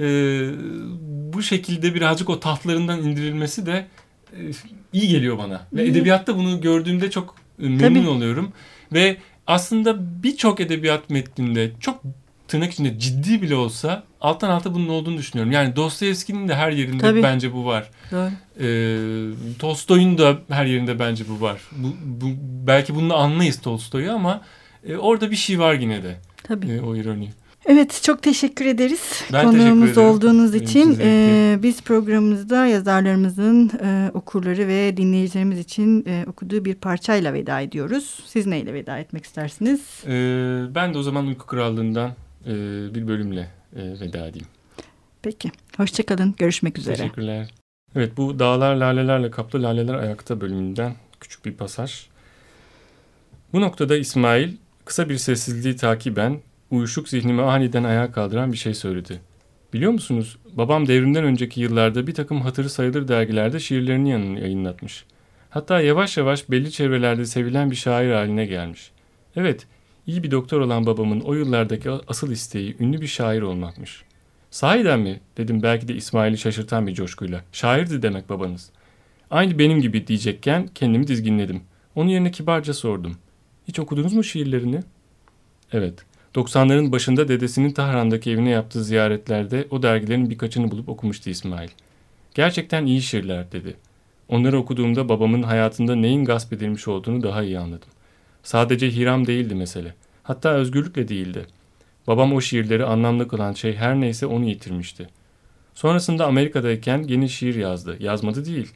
e, 0.00 0.04
bu 1.32 1.42
şekilde 1.42 1.94
birazcık 1.94 2.30
o 2.30 2.40
tahtlarından 2.40 3.02
indirilmesi 3.02 3.66
de 3.66 3.86
e, 4.36 4.40
iyi 4.92 5.08
geliyor 5.08 5.38
bana. 5.38 5.66
Ve 5.72 5.82
edebiyatta 5.86 6.36
bunu 6.36 6.60
gördüğümde 6.60 7.10
çok 7.10 7.41
memnun 7.68 7.94
Tabii. 8.00 8.08
oluyorum. 8.08 8.52
Ve 8.92 9.16
aslında 9.46 10.22
birçok 10.22 10.60
edebiyat 10.60 11.10
metninde 11.10 11.72
çok 11.80 12.02
tırnak 12.48 12.72
içinde 12.72 12.98
ciddi 12.98 13.42
bile 13.42 13.54
olsa 13.54 14.02
alttan 14.20 14.50
alta 14.50 14.74
bunun 14.74 14.88
olduğunu 14.88 15.18
düşünüyorum. 15.18 15.52
Yani 15.52 15.76
Dostoyevski'nin 15.76 16.48
de 16.48 16.54
her 16.54 16.70
yerinde 16.70 17.02
Tabii. 17.02 17.22
bence 17.22 17.52
bu 17.52 17.64
var. 17.64 17.90
Doğru. 18.12 18.30
Ee, 18.60 19.58
Tolstoy'un 19.58 20.18
da 20.18 20.38
her 20.50 20.66
yerinde 20.66 20.98
bence 20.98 21.24
bu 21.28 21.40
var. 21.40 21.60
Bu, 21.76 21.88
bu 22.04 22.26
belki 22.66 22.94
bunu 22.94 23.16
anlayız 23.16 23.60
Tolstoy'u 23.60 24.12
ama 24.12 24.40
e, 24.88 24.96
orada 24.96 25.30
bir 25.30 25.36
şey 25.36 25.58
var 25.58 25.74
yine 25.74 26.02
de 26.02 26.16
Tabii. 26.42 26.70
e, 26.70 26.80
o 26.80 26.96
ironi. 26.96 27.30
Evet 27.66 28.00
çok 28.02 28.22
teşekkür 28.22 28.66
ederiz 28.66 29.24
Ben 29.32 29.46
konuğumuz 29.46 29.80
teşekkür 29.80 30.02
olduğunuz 30.02 30.52
Benim 30.52 30.64
için. 30.64 30.98
Ee, 31.00 31.58
biz 31.62 31.82
programımızda 31.82 32.66
yazarlarımızın 32.66 33.70
e, 33.84 34.10
okurları 34.14 34.68
ve 34.68 34.96
dinleyicilerimiz 34.96 35.58
için 35.58 36.04
e, 36.06 36.24
okuduğu 36.28 36.64
bir 36.64 36.74
parçayla 36.74 37.32
veda 37.32 37.60
ediyoruz. 37.60 38.20
Siz 38.26 38.46
neyle 38.46 38.74
veda 38.74 38.98
etmek 38.98 39.24
istersiniz? 39.24 39.80
Ee, 40.06 40.74
ben 40.74 40.94
de 40.94 40.98
o 40.98 41.02
zaman 41.02 41.26
Uyku 41.26 41.46
Krallığı'ndan 41.46 42.10
e, 42.46 42.54
bir 42.94 43.08
bölümle 43.08 43.50
e, 43.76 44.00
veda 44.00 44.26
edeyim. 44.26 44.46
Peki. 45.22 45.50
Hoşçakalın. 45.76 46.34
Görüşmek 46.38 46.78
üzere. 46.78 46.96
Teşekkürler. 46.96 47.54
Evet 47.96 48.16
bu 48.16 48.38
Dağlar 48.38 48.74
Lalelerle 48.74 49.30
Kaplı 49.30 49.62
Laleler 49.62 49.94
Ayakta 49.94 50.40
bölümünden 50.40 50.94
küçük 51.20 51.44
bir 51.44 51.52
pasaj. 51.52 52.06
Bu 53.52 53.60
noktada 53.60 53.96
İsmail 53.96 54.52
kısa 54.84 55.08
bir 55.08 55.16
sessizliği 55.16 55.76
takiben 55.76 56.40
uyuşuk 56.72 57.08
zihnimi 57.08 57.42
aniden 57.42 57.84
ayağa 57.84 58.12
kaldıran 58.12 58.52
bir 58.52 58.56
şey 58.56 58.74
söyledi. 58.74 59.20
Biliyor 59.72 59.92
musunuz 59.92 60.38
babam 60.52 60.88
devrimden 60.88 61.24
önceki 61.24 61.60
yıllarda 61.60 62.06
bir 62.06 62.14
takım 62.14 62.40
hatırı 62.40 62.70
sayılır 62.70 63.08
dergilerde 63.08 63.60
şiirlerini 63.60 64.40
yayınlatmış. 64.40 65.04
Hatta 65.50 65.80
yavaş 65.80 66.16
yavaş 66.16 66.50
belli 66.50 66.70
çevrelerde 66.70 67.26
sevilen 67.26 67.70
bir 67.70 67.76
şair 67.76 68.12
haline 68.12 68.46
gelmiş. 68.46 68.90
Evet, 69.36 69.66
iyi 70.06 70.22
bir 70.22 70.30
doktor 70.30 70.60
olan 70.60 70.86
babamın 70.86 71.20
o 71.20 71.34
yıllardaki 71.34 71.90
asıl 71.90 72.30
isteği 72.30 72.76
ünlü 72.80 73.00
bir 73.00 73.06
şair 73.06 73.42
olmakmış. 73.42 74.02
Sahiden 74.50 75.00
mi? 75.00 75.20
dedim 75.36 75.62
belki 75.62 75.88
de 75.88 75.94
İsmail'i 75.94 76.38
şaşırtan 76.38 76.86
bir 76.86 76.94
coşkuyla. 76.94 77.44
Şairdi 77.52 78.02
demek 78.02 78.28
babanız. 78.28 78.70
Aynı 79.30 79.58
benim 79.58 79.80
gibi 79.80 80.06
diyecekken 80.06 80.68
kendimi 80.74 81.06
dizginledim. 81.06 81.60
Onun 81.94 82.08
yerine 82.08 82.30
kibarca 82.30 82.74
sordum. 82.74 83.16
Hiç 83.68 83.78
okudunuz 83.78 84.12
mu 84.12 84.24
şiirlerini? 84.24 84.80
Evet. 85.72 86.04
90'ların 86.34 86.92
başında 86.92 87.28
dedesinin 87.28 87.72
Tahran'daki 87.72 88.30
evine 88.30 88.50
yaptığı 88.50 88.84
ziyaretlerde 88.84 89.66
o 89.70 89.82
dergilerin 89.82 90.30
birkaçını 90.30 90.70
bulup 90.70 90.88
okumuştu 90.88 91.30
İsmail. 91.30 91.68
Gerçekten 92.34 92.86
iyi 92.86 93.02
şiirler 93.02 93.52
dedi. 93.52 93.76
Onları 94.28 94.58
okuduğumda 94.58 95.08
babamın 95.08 95.42
hayatında 95.42 95.94
neyin 95.96 96.24
gasp 96.24 96.52
edilmiş 96.52 96.88
olduğunu 96.88 97.22
daha 97.22 97.42
iyi 97.42 97.58
anladım. 97.58 97.88
Sadece 98.42 98.90
Hiram 98.90 99.26
değildi 99.26 99.54
mesele. 99.54 99.94
Hatta 100.22 100.52
özgürlükle 100.52 101.08
değildi. 101.08 101.46
Babam 102.06 102.32
o 102.32 102.40
şiirleri 102.40 102.84
anlamlı 102.84 103.28
kılan 103.28 103.52
şey 103.52 103.74
her 103.74 104.00
neyse 104.00 104.26
onu 104.26 104.44
yitirmişti. 104.44 105.08
Sonrasında 105.74 106.26
Amerika'dayken 106.26 107.02
yeni 107.02 107.28
şiir 107.28 107.54
yazdı. 107.54 107.96
Yazmadı 108.00 108.44
değil. 108.44 108.72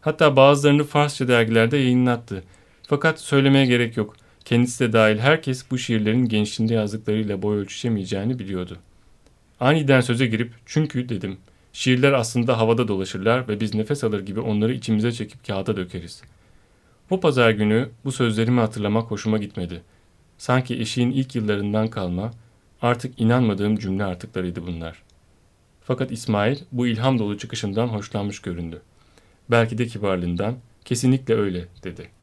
Hatta 0.00 0.36
bazılarını 0.36 0.84
Farsça 0.84 1.28
dergilerde 1.28 1.76
yayınlattı. 1.76 2.44
Fakat 2.82 3.20
söylemeye 3.20 3.66
gerek 3.66 3.96
yok. 3.96 4.16
Kendisi 4.48 4.80
de 4.80 4.92
dahil 4.92 5.18
herkes 5.18 5.70
bu 5.70 5.78
şiirlerin 5.78 6.28
gençliğinde 6.28 6.74
yazdıklarıyla 6.74 7.42
boy 7.42 7.58
ölçüşemeyeceğini 7.58 8.38
biliyordu. 8.38 8.78
Aniden 9.60 10.00
söze 10.00 10.26
girip 10.26 10.52
çünkü 10.66 11.08
dedim. 11.08 11.36
Şiirler 11.72 12.12
aslında 12.12 12.58
havada 12.58 12.88
dolaşırlar 12.88 13.48
ve 13.48 13.60
biz 13.60 13.74
nefes 13.74 14.04
alır 14.04 14.26
gibi 14.26 14.40
onları 14.40 14.74
içimize 14.74 15.12
çekip 15.12 15.46
kağıda 15.46 15.76
dökeriz. 15.76 16.22
Bu 17.10 17.20
pazar 17.20 17.50
günü 17.50 17.88
bu 18.04 18.12
sözlerimi 18.12 18.60
hatırlamak 18.60 19.10
hoşuma 19.10 19.38
gitmedi. 19.38 19.82
Sanki 20.38 20.80
eşiğin 20.80 21.10
ilk 21.10 21.34
yıllarından 21.34 21.88
kalma, 21.88 22.30
artık 22.82 23.20
inanmadığım 23.20 23.78
cümle 23.78 24.04
artıklarıydı 24.04 24.66
bunlar. 24.66 25.02
Fakat 25.84 26.12
İsmail 26.12 26.58
bu 26.72 26.86
ilham 26.86 27.18
dolu 27.18 27.38
çıkışından 27.38 27.86
hoşlanmış 27.86 28.38
göründü. 28.38 28.82
Belki 29.50 29.78
de 29.78 29.86
kibarlığından, 29.86 30.54
kesinlikle 30.84 31.34
öyle 31.34 31.64
dedi.'' 31.84 32.17